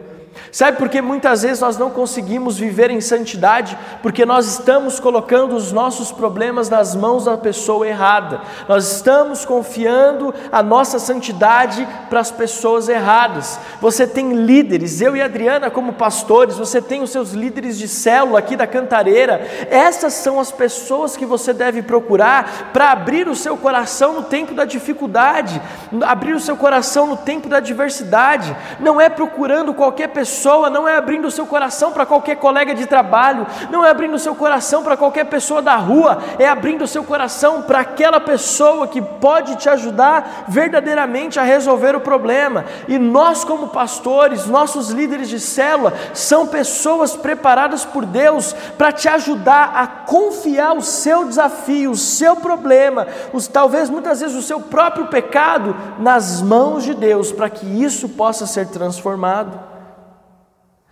Sabe 0.51 0.77
por 0.77 0.89
que 0.89 0.99
muitas 1.01 1.43
vezes 1.43 1.59
nós 1.59 1.77
não 1.77 1.91
conseguimos 1.91 2.57
viver 2.57 2.89
em 2.89 2.99
santidade? 2.99 3.77
Porque 4.01 4.25
nós 4.25 4.47
estamos 4.47 4.99
colocando 4.99 5.55
os 5.55 5.71
nossos 5.71 6.11
problemas 6.11 6.69
nas 6.69 6.95
mãos 6.95 7.25
da 7.25 7.37
pessoa 7.37 7.87
errada. 7.87 8.41
Nós 8.67 8.91
estamos 8.91 9.45
confiando 9.45 10.33
a 10.51 10.63
nossa 10.63 10.97
santidade 10.97 11.87
para 12.09 12.19
as 12.19 12.31
pessoas 12.31 12.89
erradas. 12.89 13.59
Você 13.79 14.07
tem 14.07 14.33
líderes, 14.33 15.01
eu 15.01 15.15
e 15.15 15.21
Adriana 15.21 15.69
como 15.69 15.93
pastores, 15.93 16.57
você 16.57 16.81
tem 16.81 17.03
os 17.03 17.11
seus 17.11 17.31
líderes 17.31 17.77
de 17.77 17.87
célula 17.87 18.39
aqui 18.39 18.55
da 18.55 18.65
Cantareira. 18.65 19.45
Essas 19.69 20.13
são 20.13 20.39
as 20.39 20.51
pessoas 20.51 21.15
que 21.15 21.25
você 21.27 21.53
deve 21.53 21.83
procurar 21.83 22.71
para 22.73 22.91
abrir 22.91 23.27
o 23.27 23.35
seu 23.35 23.55
coração 23.55 24.13
no 24.13 24.23
tempo 24.23 24.55
da 24.55 24.65
dificuldade, 24.65 25.61
abrir 26.01 26.33
o 26.33 26.39
seu 26.39 26.57
coração 26.57 27.05
no 27.05 27.17
tempo 27.17 27.47
da 27.47 27.57
adversidade. 27.57 28.55
Não 28.79 28.99
é 28.99 29.09
procurando 29.09 29.75
qualquer 29.75 30.07
pessoa 30.07 30.28
pessoa, 30.29 30.69
não 30.69 30.87
é 30.87 30.95
abrindo 30.95 31.25
o 31.25 31.31
seu 31.31 31.47
coração 31.47 31.91
para 31.91 32.05
qualquer 32.05 32.35
colega 32.35 32.75
de 32.75 32.85
trabalho, 32.85 33.47
não 33.71 33.83
é 33.83 33.89
abrindo 33.89 34.13
o 34.13 34.19
seu 34.19 34.35
coração 34.35 34.83
para 34.83 34.95
qualquer 34.95 35.25
pessoa 35.25 35.59
da 35.59 35.75
rua, 35.75 36.19
é 36.37 36.47
abrindo 36.47 36.83
o 36.83 36.87
seu 36.87 37.03
coração 37.03 37.63
para 37.63 37.79
aquela 37.79 38.19
pessoa 38.19 38.87
que 38.87 39.01
pode 39.01 39.55
te 39.55 39.67
ajudar 39.67 40.45
verdadeiramente 40.47 41.39
a 41.39 41.43
resolver 41.43 41.95
o 41.95 41.99
problema. 41.99 42.63
E 42.87 42.99
nós, 42.99 43.43
como 43.43 43.69
pastores, 43.69 44.45
nossos 44.45 44.91
líderes 44.91 45.29
de 45.29 45.39
célula, 45.39 45.93
são 46.13 46.45
pessoas 46.45 47.15
preparadas 47.15 47.83
por 47.83 48.05
Deus 48.05 48.53
para 48.77 48.91
te 48.91 49.09
ajudar 49.09 49.71
a 49.73 49.87
confiar 49.87 50.77
o 50.77 50.81
seu 50.81 51.25
desafio, 51.25 51.91
o 51.91 51.97
seu 51.97 52.35
problema, 52.35 53.07
os, 53.33 53.47
talvez 53.47 53.89
muitas 53.89 54.21
vezes 54.21 54.37
o 54.37 54.43
seu 54.43 54.59
próprio 54.59 55.07
pecado, 55.07 55.75
nas 55.97 56.39
mãos 56.39 56.83
de 56.83 56.93
Deus, 56.93 57.31
para 57.31 57.49
que 57.49 57.65
isso 57.65 58.09
possa 58.09 58.45
ser 58.45 58.67
transformado. 58.67 59.78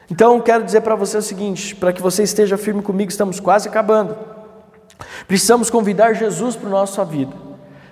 Então, 0.09 0.39
quero 0.39 0.63
dizer 0.63 0.81
para 0.81 0.95
você 0.95 1.17
o 1.17 1.21
seguinte: 1.21 1.75
para 1.75 1.93
que 1.93 2.01
você 2.01 2.23
esteja 2.23 2.57
firme 2.57 2.81
comigo, 2.81 3.11
estamos 3.11 3.39
quase 3.39 3.67
acabando. 3.67 4.17
Precisamos 5.27 5.69
convidar 5.69 6.13
Jesus 6.13 6.55
para 6.55 6.67
a 6.67 6.71
nossa 6.71 7.03
vida. 7.03 7.46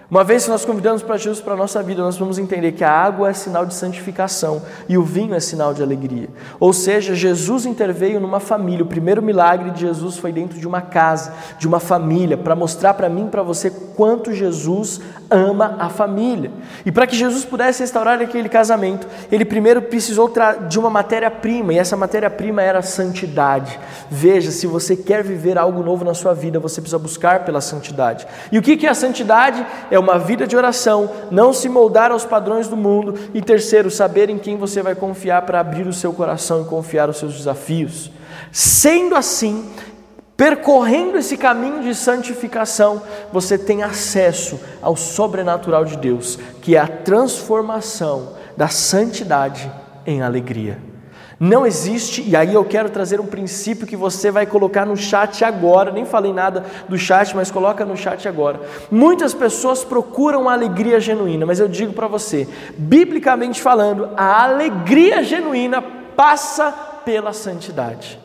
Uma 0.09 0.23
vez 0.23 0.43
que 0.43 0.51
nós 0.51 0.63
convidamos 0.63 1.01
para 1.01 1.17
Jesus 1.17 1.41
para 1.41 1.53
a 1.53 1.57
nossa 1.57 1.81
vida, 1.81 2.03
nós 2.03 2.15
vamos 2.15 2.37
entender 2.37 2.73
que 2.73 2.83
a 2.83 2.91
água 2.91 3.29
é 3.29 3.33
sinal 3.33 3.65
de 3.65 3.73
santificação 3.73 4.61
e 4.87 4.99
o 4.99 5.03
vinho 5.03 5.33
é 5.33 5.39
sinal 5.39 5.73
de 5.73 5.81
alegria. 5.81 6.29
Ou 6.59 6.71
seja, 6.73 7.15
Jesus 7.15 7.65
interveio 7.65 8.19
numa 8.19 8.39
família. 8.39 8.83
O 8.83 8.87
primeiro 8.87 9.21
milagre 9.21 9.71
de 9.71 9.81
Jesus 9.81 10.17
foi 10.17 10.31
dentro 10.31 10.59
de 10.59 10.67
uma 10.67 10.79
casa, 10.79 11.33
de 11.57 11.67
uma 11.67 11.79
família, 11.79 12.37
para 12.37 12.55
mostrar 12.55 12.93
para 12.93 13.09
mim 13.09 13.27
para 13.27 13.41
você 13.41 13.71
quanto 13.95 14.31
Jesus 14.31 15.01
ama 15.31 15.75
a 15.79 15.89
família. 15.89 16.51
E 16.85 16.91
para 16.91 17.07
que 17.07 17.15
Jesus 17.15 17.43
pudesse 17.43 17.81
restaurar 17.81 18.21
aquele 18.21 18.47
casamento, 18.47 19.07
ele 19.31 19.43
primeiro 19.43 19.81
precisou 19.81 20.31
de 20.67 20.77
uma 20.77 20.89
matéria-prima, 20.89 21.73
e 21.73 21.79
essa 21.79 21.97
matéria-prima 21.97 22.61
era 22.61 22.79
a 22.79 22.83
santidade. 22.83 23.79
Veja, 24.09 24.51
se 24.51 24.67
você 24.67 24.95
quer 24.95 25.23
viver 25.23 25.57
algo 25.57 25.81
novo 25.81 26.05
na 26.05 26.13
sua 26.13 26.33
vida, 26.33 26.59
você 26.59 26.79
precisa 26.79 26.99
buscar 26.99 27.43
pela 27.43 27.59
santidade. 27.59 28.27
E 28.51 28.59
o 28.59 28.61
que 28.61 28.85
é 28.85 28.89
a 28.89 28.93
santidade? 28.93 29.65
Uma 29.99 30.17
vida 30.17 30.45
de 30.47 30.55
oração, 30.55 31.09
não 31.31 31.53
se 31.53 31.69
moldar 31.69 32.11
aos 32.11 32.25
padrões 32.25 32.67
do 32.67 32.77
mundo, 32.77 33.15
e 33.33 33.41
terceiro, 33.41 33.89
saber 33.89 34.29
em 34.29 34.37
quem 34.37 34.57
você 34.57 34.81
vai 34.81 34.95
confiar 34.95 35.43
para 35.43 35.59
abrir 35.59 35.87
o 35.87 35.93
seu 35.93 36.13
coração 36.13 36.61
e 36.61 36.65
confiar 36.65 37.09
os 37.09 37.17
seus 37.17 37.33
desafios. 37.35 38.11
Sendo 38.51 39.15
assim, 39.15 39.69
percorrendo 40.37 41.17
esse 41.17 41.37
caminho 41.37 41.81
de 41.83 41.93
santificação, 41.95 43.01
você 43.31 43.57
tem 43.57 43.83
acesso 43.83 44.59
ao 44.81 44.95
sobrenatural 44.95 45.85
de 45.85 45.97
Deus, 45.97 46.37
que 46.61 46.75
é 46.75 46.79
a 46.79 46.87
transformação 46.87 48.33
da 48.57 48.67
santidade 48.67 49.71
em 50.05 50.21
alegria. 50.21 50.94
Não 51.39 51.65
existe, 51.65 52.21
e 52.21 52.35
aí 52.35 52.53
eu 52.53 52.63
quero 52.63 52.89
trazer 52.89 53.19
um 53.19 53.25
princípio 53.25 53.85
que 53.85 53.95
você 53.95 54.31
vai 54.31 54.45
colocar 54.45 54.85
no 54.85 54.95
chat 54.95 55.43
agora, 55.43 55.91
nem 55.91 56.05
falei 56.05 56.31
nada 56.31 56.65
do 56.87 56.97
chat, 56.97 57.35
mas 57.35 57.51
coloca 57.51 57.85
no 57.85 57.97
chat 57.97 58.27
agora. 58.27 58.61
Muitas 58.89 59.33
pessoas 59.33 59.83
procuram 59.83 60.47
a 60.47 60.53
alegria 60.53 60.99
genuína, 60.99 61.45
mas 61.45 61.59
eu 61.59 61.67
digo 61.67 61.91
para 61.91 62.07
você, 62.07 62.47
biblicamente 62.77 63.61
falando, 63.61 64.09
a 64.15 64.43
alegria 64.43 65.23
genuína 65.23 65.81
passa 66.15 66.71
pela 67.03 67.33
santidade. 67.33 68.19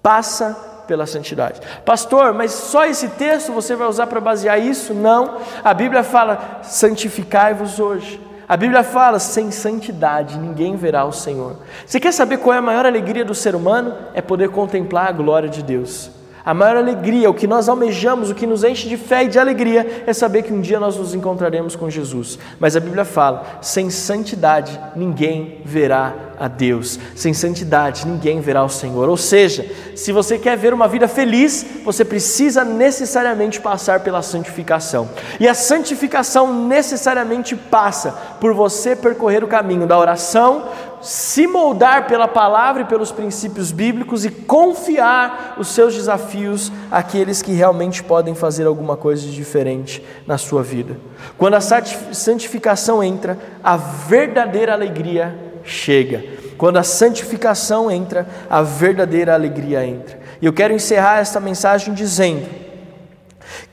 Passa 0.00 0.84
pela 0.86 1.04
santidade. 1.04 1.60
Pastor, 1.84 2.32
mas 2.32 2.52
só 2.52 2.86
esse 2.86 3.08
texto 3.08 3.52
você 3.52 3.74
vai 3.74 3.88
usar 3.88 4.06
para 4.06 4.20
basear 4.20 4.60
isso? 4.60 4.94
Não. 4.94 5.38
A 5.64 5.74
Bíblia 5.74 6.04
fala: 6.04 6.60
santificai-vos 6.62 7.80
hoje. 7.80 8.20
A 8.48 8.56
Bíblia 8.56 8.82
fala: 8.82 9.18
sem 9.18 9.50
santidade 9.50 10.38
ninguém 10.38 10.76
verá 10.76 11.04
o 11.04 11.12
Senhor. 11.12 11.56
Você 11.84 11.98
quer 11.98 12.12
saber 12.12 12.38
qual 12.38 12.54
é 12.54 12.58
a 12.58 12.62
maior 12.62 12.86
alegria 12.86 13.24
do 13.24 13.34
ser 13.34 13.54
humano? 13.54 13.94
É 14.14 14.22
poder 14.22 14.50
contemplar 14.50 15.08
a 15.08 15.12
glória 15.12 15.48
de 15.48 15.62
Deus. 15.62 16.15
A 16.46 16.54
maior 16.54 16.76
alegria, 16.76 17.28
o 17.28 17.34
que 17.34 17.44
nós 17.44 17.68
almejamos, 17.68 18.30
o 18.30 18.34
que 18.34 18.46
nos 18.46 18.62
enche 18.62 18.88
de 18.88 18.96
fé 18.96 19.24
e 19.24 19.28
de 19.28 19.36
alegria, 19.36 20.04
é 20.06 20.12
saber 20.12 20.44
que 20.44 20.52
um 20.52 20.60
dia 20.60 20.78
nós 20.78 20.96
nos 20.96 21.12
encontraremos 21.12 21.74
com 21.74 21.90
Jesus. 21.90 22.38
Mas 22.60 22.76
a 22.76 22.80
Bíblia 22.80 23.04
fala: 23.04 23.58
sem 23.60 23.90
santidade 23.90 24.78
ninguém 24.94 25.60
verá 25.64 26.14
a 26.38 26.46
Deus. 26.46 27.00
Sem 27.16 27.34
santidade 27.34 28.06
ninguém 28.06 28.40
verá 28.40 28.62
o 28.62 28.68
Senhor. 28.68 29.08
Ou 29.08 29.16
seja, 29.16 29.68
se 29.96 30.12
você 30.12 30.38
quer 30.38 30.56
ver 30.56 30.72
uma 30.72 30.86
vida 30.86 31.08
feliz, 31.08 31.66
você 31.84 32.04
precisa 32.04 32.64
necessariamente 32.64 33.60
passar 33.60 34.00
pela 34.00 34.22
santificação. 34.22 35.08
E 35.40 35.48
a 35.48 35.54
santificação 35.54 36.66
necessariamente 36.68 37.56
passa 37.56 38.12
por 38.40 38.54
você 38.54 38.94
percorrer 38.94 39.42
o 39.42 39.48
caminho 39.48 39.84
da 39.84 39.98
oração, 39.98 40.68
se 41.06 41.46
moldar 41.46 42.08
pela 42.08 42.26
palavra 42.26 42.82
e 42.82 42.86
pelos 42.86 43.12
princípios 43.12 43.70
bíblicos 43.70 44.24
e 44.24 44.30
confiar 44.30 45.54
os 45.56 45.68
seus 45.68 45.94
desafios 45.94 46.72
àqueles 46.90 47.40
que 47.40 47.52
realmente 47.52 48.02
podem 48.02 48.34
fazer 48.34 48.66
alguma 48.66 48.96
coisa 48.96 49.22
de 49.22 49.32
diferente 49.32 50.04
na 50.26 50.36
sua 50.36 50.64
vida. 50.64 50.98
Quando 51.38 51.54
a 51.54 51.60
santificação 51.60 53.04
entra, 53.04 53.38
a 53.62 53.76
verdadeira 53.76 54.72
alegria 54.72 55.38
chega. 55.62 56.24
Quando 56.58 56.78
a 56.78 56.82
santificação 56.82 57.88
entra, 57.88 58.26
a 58.50 58.62
verdadeira 58.62 59.32
alegria 59.32 59.86
entra. 59.86 60.18
E 60.42 60.46
eu 60.46 60.52
quero 60.52 60.74
encerrar 60.74 61.20
esta 61.20 61.38
mensagem 61.38 61.94
dizendo 61.94 62.48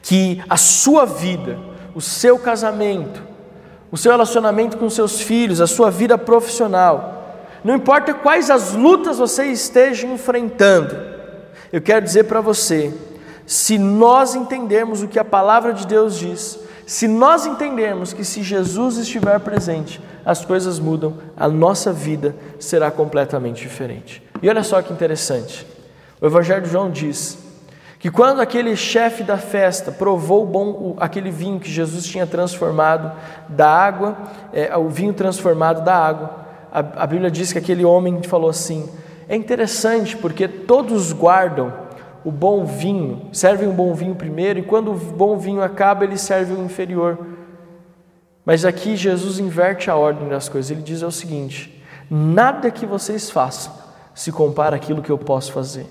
que 0.03 0.39
a 0.47 0.55
sua 0.55 1.03
vida, 1.05 1.57
o 1.95 2.01
seu 2.01 2.37
casamento, 2.37 3.23
o 3.89 3.97
seu 3.97 4.11
relacionamento 4.11 4.77
com 4.77 4.87
seus 4.87 5.19
filhos, 5.19 5.59
a 5.59 5.67
sua 5.67 5.89
vida 5.89 6.15
profissional, 6.15 7.22
não 7.63 7.75
importa 7.75 8.13
quais 8.13 8.49
as 8.49 8.73
lutas 8.73 9.17
você 9.17 9.45
esteja 9.45 10.05
enfrentando, 10.05 10.95
eu 11.71 11.81
quero 11.81 12.05
dizer 12.05 12.25
para 12.25 12.41
você: 12.41 12.93
se 13.45 13.77
nós 13.77 14.35
entendermos 14.35 15.01
o 15.01 15.07
que 15.07 15.17
a 15.17 15.25
palavra 15.25 15.73
de 15.73 15.87
Deus 15.87 16.17
diz, 16.17 16.59
se 16.85 17.07
nós 17.07 17.45
entendermos 17.45 18.13
que 18.13 18.25
se 18.25 18.43
Jesus 18.43 18.97
estiver 18.97 19.39
presente, 19.39 20.01
as 20.25 20.43
coisas 20.43 20.79
mudam, 20.79 21.17
a 21.35 21.47
nossa 21.47 21.91
vida 21.91 22.35
será 22.59 22.91
completamente 22.91 23.61
diferente. 23.61 24.21
E 24.41 24.49
olha 24.49 24.63
só 24.63 24.81
que 24.81 24.91
interessante: 24.91 25.65
o 26.21 26.25
Evangelho 26.25 26.63
de 26.63 26.69
João 26.69 26.91
diz 26.91 27.37
que 27.97 28.11
quando 28.11 28.41
aquele 28.41 28.75
chefe 28.75 29.23
da 29.23 29.37
festa 29.37 29.89
provou 29.89 30.45
bom, 30.45 30.97
aquele 30.99 31.31
vinho 31.31 31.59
que 31.59 31.71
Jesus 31.71 32.05
tinha 32.05 32.27
transformado 32.27 33.11
da 33.47 33.69
água, 33.69 34.17
é, 34.51 34.75
o 34.75 34.89
vinho 34.89 35.13
transformado 35.13 35.83
da 35.85 35.95
água, 35.95 36.42
a, 36.73 37.03
a 37.03 37.07
Bíblia 37.07 37.29
diz 37.29 37.53
que 37.53 37.59
aquele 37.59 37.85
homem 37.85 38.23
falou 38.23 38.49
assim: 38.49 38.89
é 39.29 39.35
interessante 39.35 40.17
porque 40.17 40.47
todos 40.47 41.13
guardam 41.13 41.71
o 42.25 42.31
bom 42.31 42.65
vinho, 42.65 43.27
servem 43.31 43.69
o 43.69 43.73
bom 43.73 43.93
vinho 43.93 44.15
primeiro, 44.15 44.57
e 44.57 44.63
quando 44.63 44.91
o 44.91 44.95
bom 44.95 45.37
vinho 45.37 45.61
acaba, 45.61 46.03
eles 46.03 46.21
servem 46.21 46.57
o 46.57 46.65
inferior. 46.65 47.27
Mas 48.43 48.65
aqui 48.65 48.95
Jesus 48.95 49.37
inverte 49.37 49.91
a 49.91 49.95
ordem 49.95 50.27
das 50.27 50.49
coisas, 50.49 50.71
ele 50.71 50.81
diz 50.81 51.03
é 51.03 51.05
o 51.05 51.11
seguinte: 51.11 51.79
nada 52.09 52.71
que 52.71 52.87
vocês 52.87 53.29
façam 53.29 53.71
se 54.15 54.31
compara 54.31 54.75
àquilo 54.75 55.03
que 55.03 55.11
eu 55.11 55.17
posso 55.17 55.53
fazer. 55.53 55.85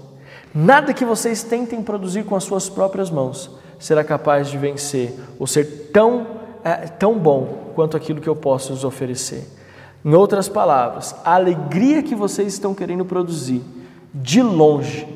Nada 0.53 0.93
que 0.93 1.05
vocês 1.05 1.45
tentem 1.45 1.81
produzir 1.81 2.25
com 2.25 2.35
as 2.35 2.45
suas 2.45 2.69
próprias 2.69 3.09
mãos 3.09 3.51
será 3.79 4.03
capaz 4.03 4.49
de 4.49 4.59
vencer 4.59 5.15
ou 5.39 5.47
ser 5.47 5.91
tão, 5.93 6.27
é, 6.65 6.73
tão 6.89 7.19
bom 7.19 7.73
quanto 7.75 7.97
aquilo 7.97 8.21
que 8.21 8.29
eu 8.29 8.37
posso 8.37 8.73
os 8.73 8.85
oferecer. 8.85 9.62
Em 10.05 10.15
outras 10.15 10.49
palavras, 10.49 11.15
a 11.25 11.35
alegria 11.35 12.03
que 12.03 12.15
vocês 12.15 12.53
estão 12.55 12.75
querendo 12.75 13.05
produzir, 13.05 13.63
de 14.13 14.43
longe, 14.43 15.07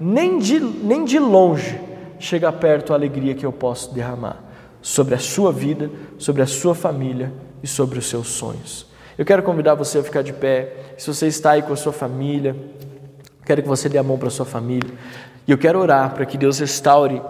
nem 0.00 0.38
de, 0.38 0.58
nem 0.58 1.04
de 1.04 1.18
longe, 1.18 1.78
chega 2.18 2.50
perto 2.50 2.92
a 2.92 2.96
alegria 2.96 3.34
que 3.34 3.44
eu 3.44 3.52
posso 3.52 3.92
derramar 3.92 4.42
sobre 4.80 5.14
a 5.14 5.18
sua 5.18 5.52
vida, 5.52 5.90
sobre 6.18 6.40
a 6.40 6.46
sua 6.46 6.74
família 6.74 7.32
e 7.62 7.66
sobre 7.66 7.98
os 7.98 8.06
seus 8.06 8.28
sonhos. 8.28 8.86
Eu 9.18 9.26
quero 9.26 9.42
convidar 9.42 9.74
você 9.74 9.98
a 9.98 10.02
ficar 10.02 10.22
de 10.22 10.32
pé. 10.32 10.94
Se 10.96 11.12
você 11.12 11.26
está 11.26 11.50
aí 11.50 11.62
com 11.62 11.74
a 11.74 11.76
sua 11.76 11.92
família, 11.92 12.56
quero 13.44 13.62
que 13.62 13.68
você 13.68 13.88
dê 13.88 13.98
a 13.98 14.02
mão 14.02 14.16
para 14.16 14.28
a 14.28 14.30
sua 14.30 14.46
família. 14.46 14.90
E 15.46 15.52
eu 15.52 15.58
quero 15.58 15.78
orar 15.78 16.14
para 16.14 16.24
que 16.24 16.38
Deus 16.38 16.58
restaure 16.58 17.20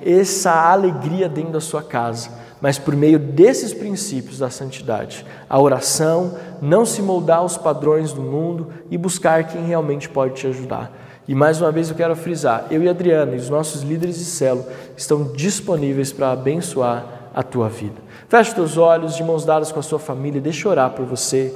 essa 0.00 0.70
alegria 0.70 1.28
dentro 1.28 1.52
da 1.52 1.60
sua 1.60 1.82
casa 1.82 2.30
mas 2.60 2.78
por 2.78 2.94
meio 2.94 3.18
desses 3.18 3.72
princípios 3.72 4.38
da 4.38 4.50
santidade, 4.50 5.24
a 5.48 5.58
oração, 5.58 6.36
não 6.60 6.84
se 6.84 7.00
moldar 7.00 7.38
aos 7.38 7.56
padrões 7.56 8.12
do 8.12 8.20
mundo 8.20 8.68
e 8.90 8.98
buscar 8.98 9.44
quem 9.44 9.64
realmente 9.64 10.08
pode 10.08 10.34
te 10.34 10.46
ajudar. 10.46 10.92
E 11.26 11.34
mais 11.34 11.60
uma 11.60 11.72
vez 11.72 11.88
eu 11.88 11.96
quero 11.96 12.14
frisar: 12.16 12.66
eu 12.70 12.82
e 12.82 12.88
Adriana 12.88 13.34
e 13.34 13.38
os 13.38 13.48
nossos 13.48 13.82
líderes 13.82 14.18
de 14.18 14.24
celo 14.24 14.66
estão 14.96 15.32
disponíveis 15.32 16.12
para 16.12 16.32
abençoar 16.32 17.30
a 17.34 17.42
tua 17.42 17.68
vida. 17.68 17.96
Feche 18.28 18.54
teus 18.54 18.76
olhos, 18.76 19.16
de 19.16 19.24
mãos 19.24 19.44
dadas 19.44 19.72
com 19.72 19.80
a 19.80 19.82
sua 19.82 19.98
família, 19.98 20.40
deixa 20.40 20.66
eu 20.66 20.72
orar 20.72 20.90
por 20.90 21.04
você. 21.06 21.54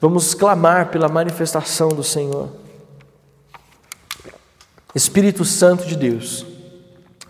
Vamos 0.00 0.34
clamar 0.34 0.90
pela 0.90 1.08
manifestação 1.08 1.88
do 1.88 2.02
Senhor. 2.02 2.48
Espírito 4.94 5.44
Santo 5.44 5.86
de 5.86 5.96
Deus, 5.96 6.44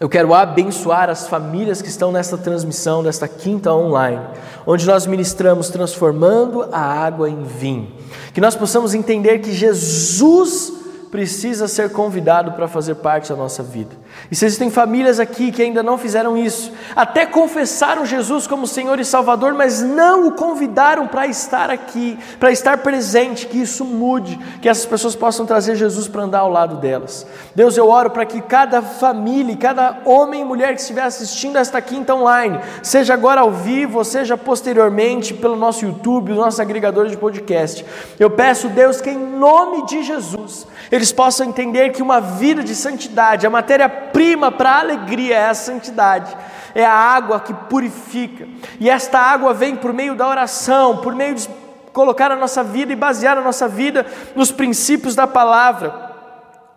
eu 0.02 0.08
quero 0.08 0.34
abençoar 0.34 1.08
as 1.08 1.28
famílias 1.28 1.80
que 1.80 1.86
estão 1.86 2.10
nesta 2.10 2.36
transmissão, 2.36 3.04
desta 3.04 3.28
quinta 3.28 3.72
online, 3.72 4.20
onde 4.66 4.84
nós 4.84 5.06
ministramos 5.06 5.68
transformando 5.68 6.68
a 6.72 6.80
água 6.80 7.30
em 7.30 7.44
vinho. 7.44 7.86
Que 8.34 8.40
nós 8.40 8.56
possamos 8.56 8.94
entender 8.94 9.38
que 9.38 9.52
Jesus 9.52 10.72
precisa 11.12 11.68
ser 11.68 11.92
convidado 11.92 12.52
para 12.52 12.66
fazer 12.66 12.94
parte 12.94 13.28
da 13.28 13.36
nossa 13.36 13.62
vida. 13.62 13.94
E 14.30 14.34
se 14.34 14.46
existem 14.46 14.70
famílias 14.70 15.20
aqui 15.20 15.52
que 15.52 15.60
ainda 15.60 15.82
não 15.82 15.98
fizeram 15.98 16.38
isso, 16.38 16.72
até 16.96 17.26
confessaram 17.26 18.06
Jesus 18.06 18.46
como 18.46 18.66
Senhor 18.66 18.98
e 18.98 19.04
Salvador, 19.04 19.52
mas 19.52 19.82
não 19.82 20.28
o 20.28 20.32
convidaram 20.32 21.06
para 21.06 21.26
estar 21.26 21.68
aqui, 21.68 22.18
para 22.40 22.50
estar 22.50 22.78
presente, 22.78 23.46
que 23.46 23.60
isso 23.60 23.84
mude, 23.84 24.38
que 24.62 24.70
essas 24.70 24.86
pessoas 24.86 25.14
possam 25.14 25.44
trazer 25.44 25.76
Jesus 25.76 26.08
para 26.08 26.22
andar 26.22 26.38
ao 26.38 26.50
lado 26.50 26.76
delas. 26.76 27.26
Deus, 27.54 27.76
eu 27.76 27.90
oro 27.90 28.08
para 28.08 28.24
que 28.24 28.40
cada 28.40 28.80
família, 28.80 29.54
cada 29.54 29.98
homem 30.06 30.40
e 30.40 30.44
mulher 30.46 30.74
que 30.74 30.80
estiver 30.80 31.02
assistindo 31.02 31.58
esta 31.58 31.82
quinta 31.82 32.14
online, 32.14 32.58
seja 32.82 33.12
agora 33.12 33.42
ao 33.42 33.52
vivo, 33.52 33.98
ou 33.98 34.04
seja 34.04 34.38
posteriormente 34.38 35.34
pelo 35.34 35.56
nosso 35.56 35.84
YouTube, 35.84 36.32
os 36.32 36.38
nossos 36.38 36.58
agregadores 36.58 37.10
de 37.10 37.18
podcast, 37.18 37.84
eu 38.18 38.30
peço, 38.30 38.70
Deus, 38.70 39.02
que 39.02 39.10
em 39.10 39.18
nome 39.18 39.84
de 39.84 40.02
Jesus, 40.02 40.66
eles 40.90 41.01
possam 41.10 41.46
entender 41.46 41.90
que 41.90 42.02
uma 42.02 42.20
vida 42.20 42.62
de 42.62 42.74
santidade, 42.74 43.46
a 43.46 43.50
matéria-prima 43.50 44.52
para 44.52 44.70
a 44.70 44.80
alegria 44.80 45.36
é 45.36 45.48
a 45.48 45.54
santidade, 45.54 46.36
é 46.74 46.84
a 46.84 46.92
água 46.92 47.40
que 47.40 47.54
purifica, 47.54 48.46
e 48.78 48.90
esta 48.90 49.18
água 49.18 49.54
vem 49.54 49.74
por 49.74 49.92
meio 49.92 50.14
da 50.14 50.28
oração, 50.28 50.98
por 50.98 51.14
meio 51.14 51.34
de 51.34 51.48
colocar 51.92 52.30
a 52.30 52.36
nossa 52.36 52.62
vida 52.62 52.92
e 52.92 52.96
basear 52.96 53.38
a 53.38 53.42
nossa 53.42 53.66
vida 53.66 54.06
nos 54.36 54.52
princípios 54.52 55.14
da 55.14 55.26
palavra 55.26 56.11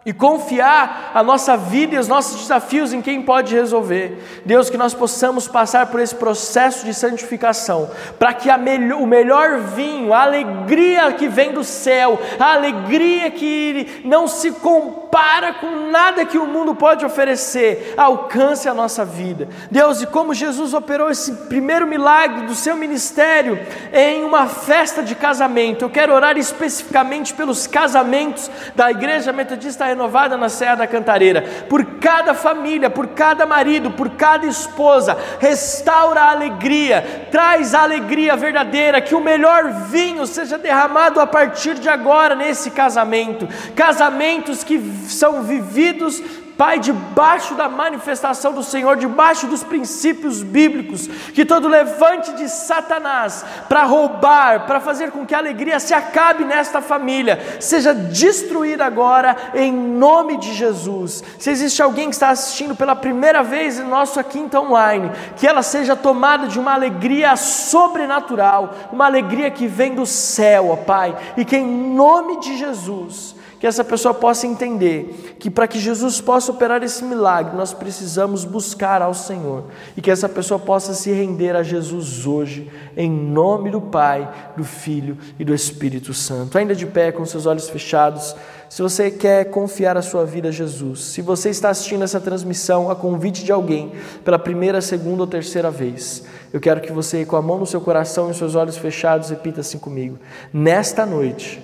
e 0.06 0.14
confiar 0.14 1.12
a 1.14 1.24
nossa 1.24 1.58
vida 1.58 1.96
e 1.96 1.98
os 1.98 2.08
nossos 2.08 2.42
desafios 2.42 2.94
em 2.94 3.02
quem 3.02 3.24
pode 3.24 3.56
resolver. 3.56 4.42
Deus, 4.46 4.70
que 4.70 4.78
nós 4.78 4.94
possamos 4.94 5.48
passar 5.48 5.88
por 5.88 6.00
esse 6.00 6.14
processo 6.14 6.86
de 6.86 6.94
santificação, 6.94 7.90
para 8.20 8.34
que 8.34 8.56
melhor, 8.58 9.02
o 9.02 9.08
melhor 9.08 9.60
vinho, 9.60 10.14
a 10.14 10.22
alegria 10.22 11.12
que 11.14 11.28
vem 11.28 11.52
do 11.52 11.64
céu, 11.64 12.20
a 12.40 12.54
alegria 12.54 13.32
que 13.32 14.02
não 14.06 14.28
se 14.28 14.52
compara 14.52 15.54
com 15.54 15.90
nada 15.90 16.26
que 16.26 16.38
o 16.38 16.46
mundo 16.46 16.76
pode 16.76 17.06
oferecer, 17.06 17.94
alcance 17.98 18.70
a 18.70 18.74
nossa 18.74 19.04
vida. 19.04 19.48
Deus, 19.72 20.02
e 20.02 20.06
como 20.06 20.34
Jesus 20.34 20.74
operou 20.74 21.10
esse 21.10 21.32
primeiro 21.48 21.88
milagre 21.88 22.46
do 22.46 22.54
seu 22.54 22.76
ministério 22.76 23.58
em 23.94 24.24
uma 24.24 24.46
festa 24.48 25.02
de 25.02 25.16
casamento, 25.16 25.86
eu 25.86 25.90
quero 25.90 26.14
orar 26.14 26.38
especificamente 26.38 27.34
pelos 27.34 27.66
casamentos 27.66 28.52
da 28.76 28.92
Igreja 28.92 29.34
Metodista 29.34 29.95
renovada 29.96 30.36
na 30.36 30.50
Serra 30.50 30.76
da 30.76 30.88
Cantareira, 30.88 31.42
por 31.70 31.84
cada 32.00 32.34
família, 32.34 32.90
por 32.90 33.08
cada 33.08 33.46
marido, 33.46 33.90
por 33.92 34.12
cada 34.12 34.46
esposa, 34.46 35.18
restaura 35.40 36.22
a 36.22 36.32
alegria, 36.32 37.28
traz 37.32 37.74
a 37.74 37.84
alegria 37.84 38.36
verdadeira, 38.36 39.02
que 39.02 39.16
o 39.16 39.22
melhor 39.22 39.72
vinho 39.90 40.28
seja 40.28 40.58
derramado 40.58 41.20
a 41.20 41.26
partir 41.26 41.76
de 41.76 41.88
agora 41.88 42.36
nesse 42.36 42.70
casamento. 42.72 43.48
Casamentos 43.74 44.64
que 44.64 44.80
são 45.08 45.42
vividos 45.44 46.22
Pai, 46.58 46.80
debaixo 46.80 47.54
da 47.54 47.68
manifestação 47.68 48.54
do 48.54 48.64
Senhor, 48.64 48.96
debaixo 48.96 49.46
dos 49.48 49.64
princípios 49.64 50.42
bíblicos, 50.42 51.08
que 51.34 51.44
todo 51.44 51.68
levante 51.68 52.32
de 52.34 52.48
Satanás 52.48 53.46
para 53.68 53.84
roubar, 53.84 54.66
para 54.66 54.80
fazer 54.80 55.12
com 55.12 55.26
que 55.26 55.36
a 55.36 55.38
alegria 55.38 55.80
se 55.80 55.94
acabe 55.94 56.46
nesta 56.46 56.82
família, 56.82 57.58
seja 57.60 57.94
destruída 57.94 58.86
agora 58.86 59.36
em 59.54 59.72
nome 59.72 60.38
de 60.38 60.54
Jesus. 60.54 61.24
Se 61.38 61.50
existe 61.50 61.82
alguém 61.82 62.10
que 62.10 62.16
está 62.16 62.30
assistindo 62.30 62.76
pela 62.76 62.96
primeira 62.96 63.44
vez 63.44 63.78
em 63.78 63.84
nosso 63.84 64.24
Quinta 64.24 64.60
Online, 64.60 65.12
que 65.36 65.46
ela 65.46 65.62
seja 65.62 65.96
tomada 65.96 66.48
de 66.48 66.58
uma 66.58 66.74
alegria 66.74 67.36
sobrenatural, 67.36 68.74
uma 68.92 69.06
alegria 69.06 69.52
que 69.52 69.68
vem 69.68 69.94
do 69.94 70.06
céu, 70.06 70.70
ó 70.70 70.76
Pai, 70.78 71.16
e 71.36 71.44
que 71.44 71.58
em 71.58 71.66
nome 71.66 72.40
de 72.40 72.58
Jesus 72.58 73.35
que 73.60 73.68
essa 73.68 73.84
pessoa 73.84 74.14
possa 74.14 74.46
entender 74.48 75.36
que 75.40 75.50
para 75.50 75.68
que 75.68 75.80
Jesus 75.80 76.20
possa 76.20 76.52
operar 76.52 76.84
esse 76.84 77.04
milagre, 77.04 77.56
nós 77.56 77.74
precisamos 77.74 78.44
buscar 78.44 79.02
ao 79.02 79.14
Senhor 79.14 79.66
e 79.96 80.02
que 80.02 80.12
essa 80.12 80.28
pessoa 80.28 80.60
possa 80.60 80.94
se 80.94 81.12
render 81.12 81.56
a 81.56 81.64
Jesus 81.64 82.26
hoje, 82.26 82.70
em 82.96 83.10
nome 83.10 83.72
do 83.72 83.82
Pai, 83.82 84.30
do 84.56 84.64
Filho 84.64 85.18
e 85.40 85.46
do 85.46 85.54
Espírito 85.54 86.14
Santo. 86.14 86.58
Ainda 86.58 86.76
de 86.76 86.86
pé, 86.86 87.12
com 87.12 87.26
seus 87.26 87.46
olhos 87.46 87.70
fechados, 87.70 88.36
se 88.70 88.82
você 88.82 89.10
quer 89.10 89.46
confiar 89.46 89.96
a 89.96 90.02
sua 90.02 90.26
vida 90.26 90.50
a 90.50 90.52
Jesus, 90.52 91.00
se 91.00 91.22
você 91.22 91.50
está 91.50 91.70
assistindo 91.70 92.04
essa 92.04 92.20
transmissão 92.20 92.90
a 92.90 92.96
convite 92.96 93.44
de 93.44 93.52
alguém 93.52 93.94
pela 94.24 94.40
primeira, 94.40 94.82
segunda 94.82 95.22
ou 95.24 95.28
terceira 95.28 95.72
vez, 95.72 96.24
eu 96.52 96.60
quero 96.60 96.82
que 96.82 96.92
você, 96.92 97.26
com 97.26 97.36
a 97.36 97.42
mão 97.42 97.60
no 97.60 97.66
seu 97.66 97.80
coração 97.80 98.30
e 98.30 98.34
seus 98.34 98.56
olhos 98.56 98.78
fechados, 98.78 99.30
repita 99.30 99.62
assim 99.62 99.78
comigo: 99.78 100.18
Nesta 100.52 101.06
noite, 101.06 101.62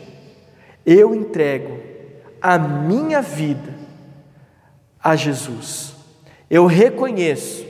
eu 0.86 1.14
entrego 1.14 1.78
a 2.42 2.58
minha 2.58 3.22
vida 3.22 3.74
a 5.04 5.16
Jesus. 5.16 5.96
Eu 6.50 6.66
reconheço 6.66 7.66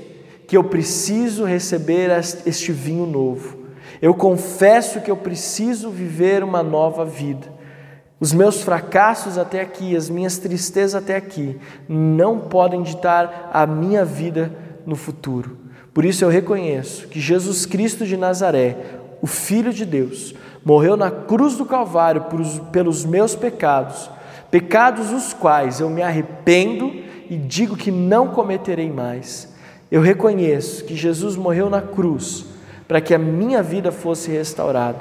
que 0.47 0.57
eu 0.57 0.63
preciso 0.63 1.45
receber 1.45 2.09
este 2.45 2.71
vinho 2.71 3.05
novo. 3.05 3.59
Eu 4.01 4.13
confesso 4.13 5.01
que 5.01 5.11
eu 5.11 5.15
preciso 5.15 5.89
viver 5.89 6.43
uma 6.43 6.63
nova 6.63 7.05
vida. 7.05 7.47
Os 8.19 8.33
meus 8.33 8.61
fracassos 8.61 9.37
até 9.37 9.61
aqui, 9.61 9.95
as 9.95 10.09
minhas 10.09 10.37
tristezas 10.37 10.95
até 10.95 11.15
aqui, 11.15 11.57
não 11.87 12.39
podem 12.39 12.83
ditar 12.83 13.49
a 13.53 13.65
minha 13.65 14.05
vida 14.05 14.51
no 14.85 14.95
futuro. 14.95 15.57
Por 15.93 16.05
isso 16.05 16.23
eu 16.23 16.29
reconheço 16.29 17.07
que 17.07 17.19
Jesus 17.19 17.65
Cristo 17.65 18.05
de 18.05 18.15
Nazaré, 18.15 18.77
o 19.21 19.27
Filho 19.27 19.73
de 19.73 19.85
Deus, 19.85 20.33
morreu 20.63 20.95
na 20.95 21.09
cruz 21.09 21.55
do 21.57 21.65
Calvário 21.65 22.25
pelos 22.71 23.05
meus 23.05 23.35
pecados 23.35 24.09
pecados 24.51 25.11
os 25.11 25.33
quais 25.33 25.79
eu 25.79 25.89
me 25.89 26.01
arrependo 26.01 26.91
e 27.29 27.37
digo 27.37 27.77
que 27.77 27.89
não 27.89 28.27
cometerei 28.27 28.91
mais. 28.91 29.49
Eu 29.89 30.01
reconheço 30.01 30.83
que 30.83 30.95
Jesus 30.95 31.37
morreu 31.37 31.69
na 31.69 31.81
cruz 31.81 32.45
para 32.87 32.99
que 32.99 33.13
a 33.13 33.17
minha 33.17 33.63
vida 33.63 33.91
fosse 33.91 34.29
restaurada, 34.29 34.99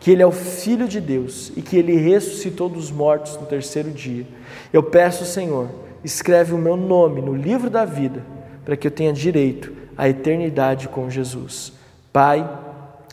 que 0.00 0.10
Ele 0.10 0.22
é 0.22 0.26
o 0.26 0.32
Filho 0.32 0.88
de 0.88 1.00
Deus 1.00 1.52
e 1.54 1.60
que 1.60 1.76
Ele 1.76 1.94
ressuscitou 1.96 2.70
dos 2.70 2.90
mortos 2.90 3.36
no 3.36 3.44
terceiro 3.44 3.90
dia. 3.90 4.26
Eu 4.72 4.82
peço, 4.82 5.26
Senhor, 5.26 5.68
escreve 6.02 6.54
o 6.54 6.58
meu 6.58 6.76
nome 6.76 7.20
no 7.20 7.34
livro 7.34 7.68
da 7.68 7.84
vida, 7.84 8.24
para 8.64 8.76
que 8.76 8.86
eu 8.86 8.90
tenha 8.90 9.12
direito 9.12 9.72
à 9.96 10.08
eternidade 10.08 10.88
com 10.88 11.10
Jesus. 11.10 11.74
Pai, 12.10 12.48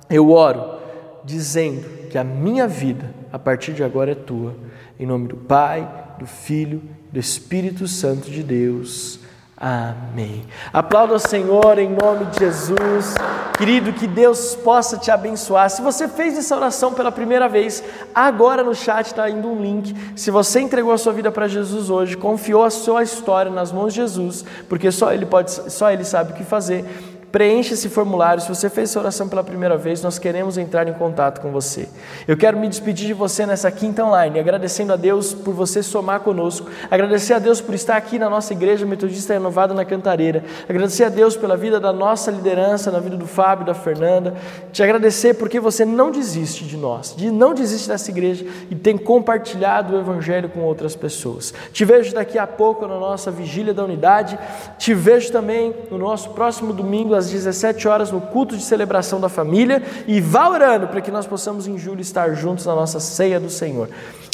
eu 0.10 0.30
oro 0.32 0.83
dizendo 1.24 2.08
que 2.10 2.18
a 2.18 2.24
minha 2.24 2.68
vida, 2.68 3.14
a 3.32 3.40
partir 3.40 3.74
de 3.74 3.84
agora, 3.84 4.12
é 4.12 4.16
tua 4.16 4.56
em 5.00 5.06
nome 5.06 5.28
do 5.28 5.36
Pai, 5.36 5.88
do 6.20 6.26
Filho, 6.26 6.82
do 7.12 7.20
Espírito 7.20 7.88
Santo 7.88 8.30
de 8.30 8.44
Deus. 8.44 9.20
Amém. 9.56 10.44
Aplauda 10.74 11.14
o 11.14 11.20
Senhor 11.20 11.78
em 11.80 11.90
nome 11.90 12.26
de 12.26 12.40
Jesus. 12.40 13.16
Querido, 13.58 13.94
que 13.94 14.08
Deus 14.08 14.56
possa 14.56 14.98
te 14.98 15.10
abençoar. 15.10 15.70
Se 15.70 15.82
você 15.82 16.08
fez 16.08 16.38
essa 16.38 16.56
oração 16.56 16.94
pela 16.94 17.12
primeira 17.12 17.48
vez, 17.48 17.84
agora 18.14 18.64
no 18.64 18.76
chat 18.76 19.06
está 19.06 19.30
indo 19.30 19.48
um 19.48 19.62
link. 19.62 19.96
Se 20.18 20.32
você 20.32 20.60
entregou 20.60 20.92
a 20.92 20.98
sua 20.98 21.14
vida 21.14 21.32
para 21.32 21.48
Jesus 21.48 21.90
hoje, 21.90 22.18
confiou 22.18 22.64
a 22.64 22.70
sua 22.70 23.04
história 23.04 23.52
nas 23.52 23.72
mãos 23.72 23.94
de 23.94 24.02
Jesus, 24.02 24.44
porque 24.68 24.92
só 24.92 25.14
Ele 25.14 25.26
pode, 25.26 25.52
só 25.52 25.92
Ele 25.92 26.04
sabe 26.04 26.34
o 26.34 26.36
que 26.36 26.44
fazer 26.44 27.13
Preencha 27.34 27.74
esse 27.74 27.90
formulário. 27.90 28.44
Se 28.44 28.48
você 28.48 28.70
fez 28.70 28.92
essa 28.92 29.00
oração 29.00 29.28
pela 29.28 29.44
primeira 29.44 29.76
vez, 29.76 30.04
nós 30.04 30.20
queremos 30.20 30.56
entrar 30.56 30.88
em 30.88 30.94
contato 30.94 31.42
com 31.42 31.52
você. 31.52 31.90
Eu 32.28 32.38
quero 32.38 32.60
me 32.60 32.70
despedir 32.70 33.08
de 33.08 33.14
você 33.14 33.44
nessa 33.44 33.72
quinta 33.72 34.06
online, 34.06 34.40
agradecendo 34.40 34.94
a 34.94 34.96
Deus 34.96 35.34
por 35.34 35.52
você 35.52 35.82
somar 35.82 36.20
conosco, 36.20 36.70
agradecer 36.92 37.34
a 37.34 37.40
Deus 37.40 37.60
por 37.60 37.74
estar 37.74 37.98
aqui 37.98 38.20
na 38.20 38.30
nossa 38.30 38.54
igreja 38.54 38.86
metodista 38.86 39.34
renovada 39.34 39.74
na 39.74 39.84
Cantareira, 39.84 40.44
agradecer 40.70 41.06
a 41.06 41.10
Deus 41.10 41.36
pela 41.36 41.58
vida 41.58 41.80
da 41.80 41.92
nossa 41.92 42.30
liderança, 42.30 42.92
na 42.92 43.00
vida 43.00 43.18
do 43.18 43.26
Fábio, 43.26 43.66
da 43.66 43.74
Fernanda, 43.74 44.36
te 44.72 44.84
agradecer 44.84 45.34
porque 45.34 45.60
você 45.60 45.84
não 45.84 46.12
desiste 46.12 46.66
de 46.66 46.78
nós, 46.78 47.16
de 47.16 47.32
não 47.32 47.56
desiste 47.56 47.88
dessa 47.88 48.12
igreja 48.12 48.46
e 48.70 48.76
tem 48.76 48.96
compartilhado 48.96 49.96
o 49.96 50.00
Evangelho 50.00 50.50
com 50.50 50.60
outras 50.60 50.96
pessoas. 50.96 51.52
Te 51.72 51.84
vejo 51.84 52.14
daqui 52.14 52.38
a 52.38 52.46
pouco 52.46 52.86
na 52.86 53.00
nossa 53.00 53.32
vigília 53.32 53.74
da 53.74 53.84
unidade, 53.84 54.38
te 54.78 54.94
vejo 54.94 55.32
também 55.32 55.74
no 55.90 55.98
nosso 55.98 56.30
próximo 56.30 56.72
domingo 56.72 57.16
às 57.16 57.23
às 57.24 57.32
17 57.32 57.88
horas 57.88 58.12
no 58.12 58.22
culto 58.22 58.58
de 58.58 58.64
celebração 58.64 59.20
da 59.20 59.30
família 59.30 59.82
e 60.08 60.20
vá 60.20 60.50
orando 60.50 60.88
para 60.88 61.02
que 61.02 61.12
nós 61.12 61.26
possamos 61.26 61.68
em 61.68 61.78
julho 61.78 62.02
estar 62.02 62.34
juntos 62.36 62.66
na 62.66 62.76
nossa 62.76 63.00
ceia 63.00 63.40
do 63.40 63.50
Senhor. 63.50 63.90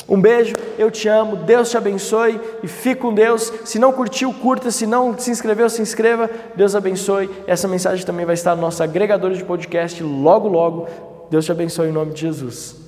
Um 0.08 0.20
beijo, 0.20 0.56
eu 0.78 0.90
te 0.90 1.08
amo, 1.08 1.36
Deus 1.36 1.70
te 1.70 1.78
abençoe 1.78 2.40
e 2.64 2.68
fique 2.68 3.02
com 3.02 3.14
Deus. 3.14 3.54
Se 3.64 3.78
não 3.78 3.92
curtiu, 3.92 4.34
curta, 4.34 4.72
se 4.72 4.88
não 4.88 5.16
se 5.18 5.30
inscreveu, 5.30 5.70
se 5.70 5.84
inscreva. 5.84 6.28
Deus 6.56 6.74
abençoe. 6.74 7.30
Essa 7.46 7.68
mensagem 7.68 8.04
também 8.04 8.26
vai 8.26 8.34
estar 8.34 8.56
no 8.56 8.62
nosso 8.62 8.82
agregador 8.82 9.32
de 9.34 9.46
podcast 9.46 10.02
logo, 10.02 10.48
logo. 10.48 10.88
Deus 11.30 11.46
te 11.46 11.52
abençoe 11.52 11.90
em 11.90 11.92
nome 11.92 12.14
de 12.14 12.22
Jesus. 12.22 12.79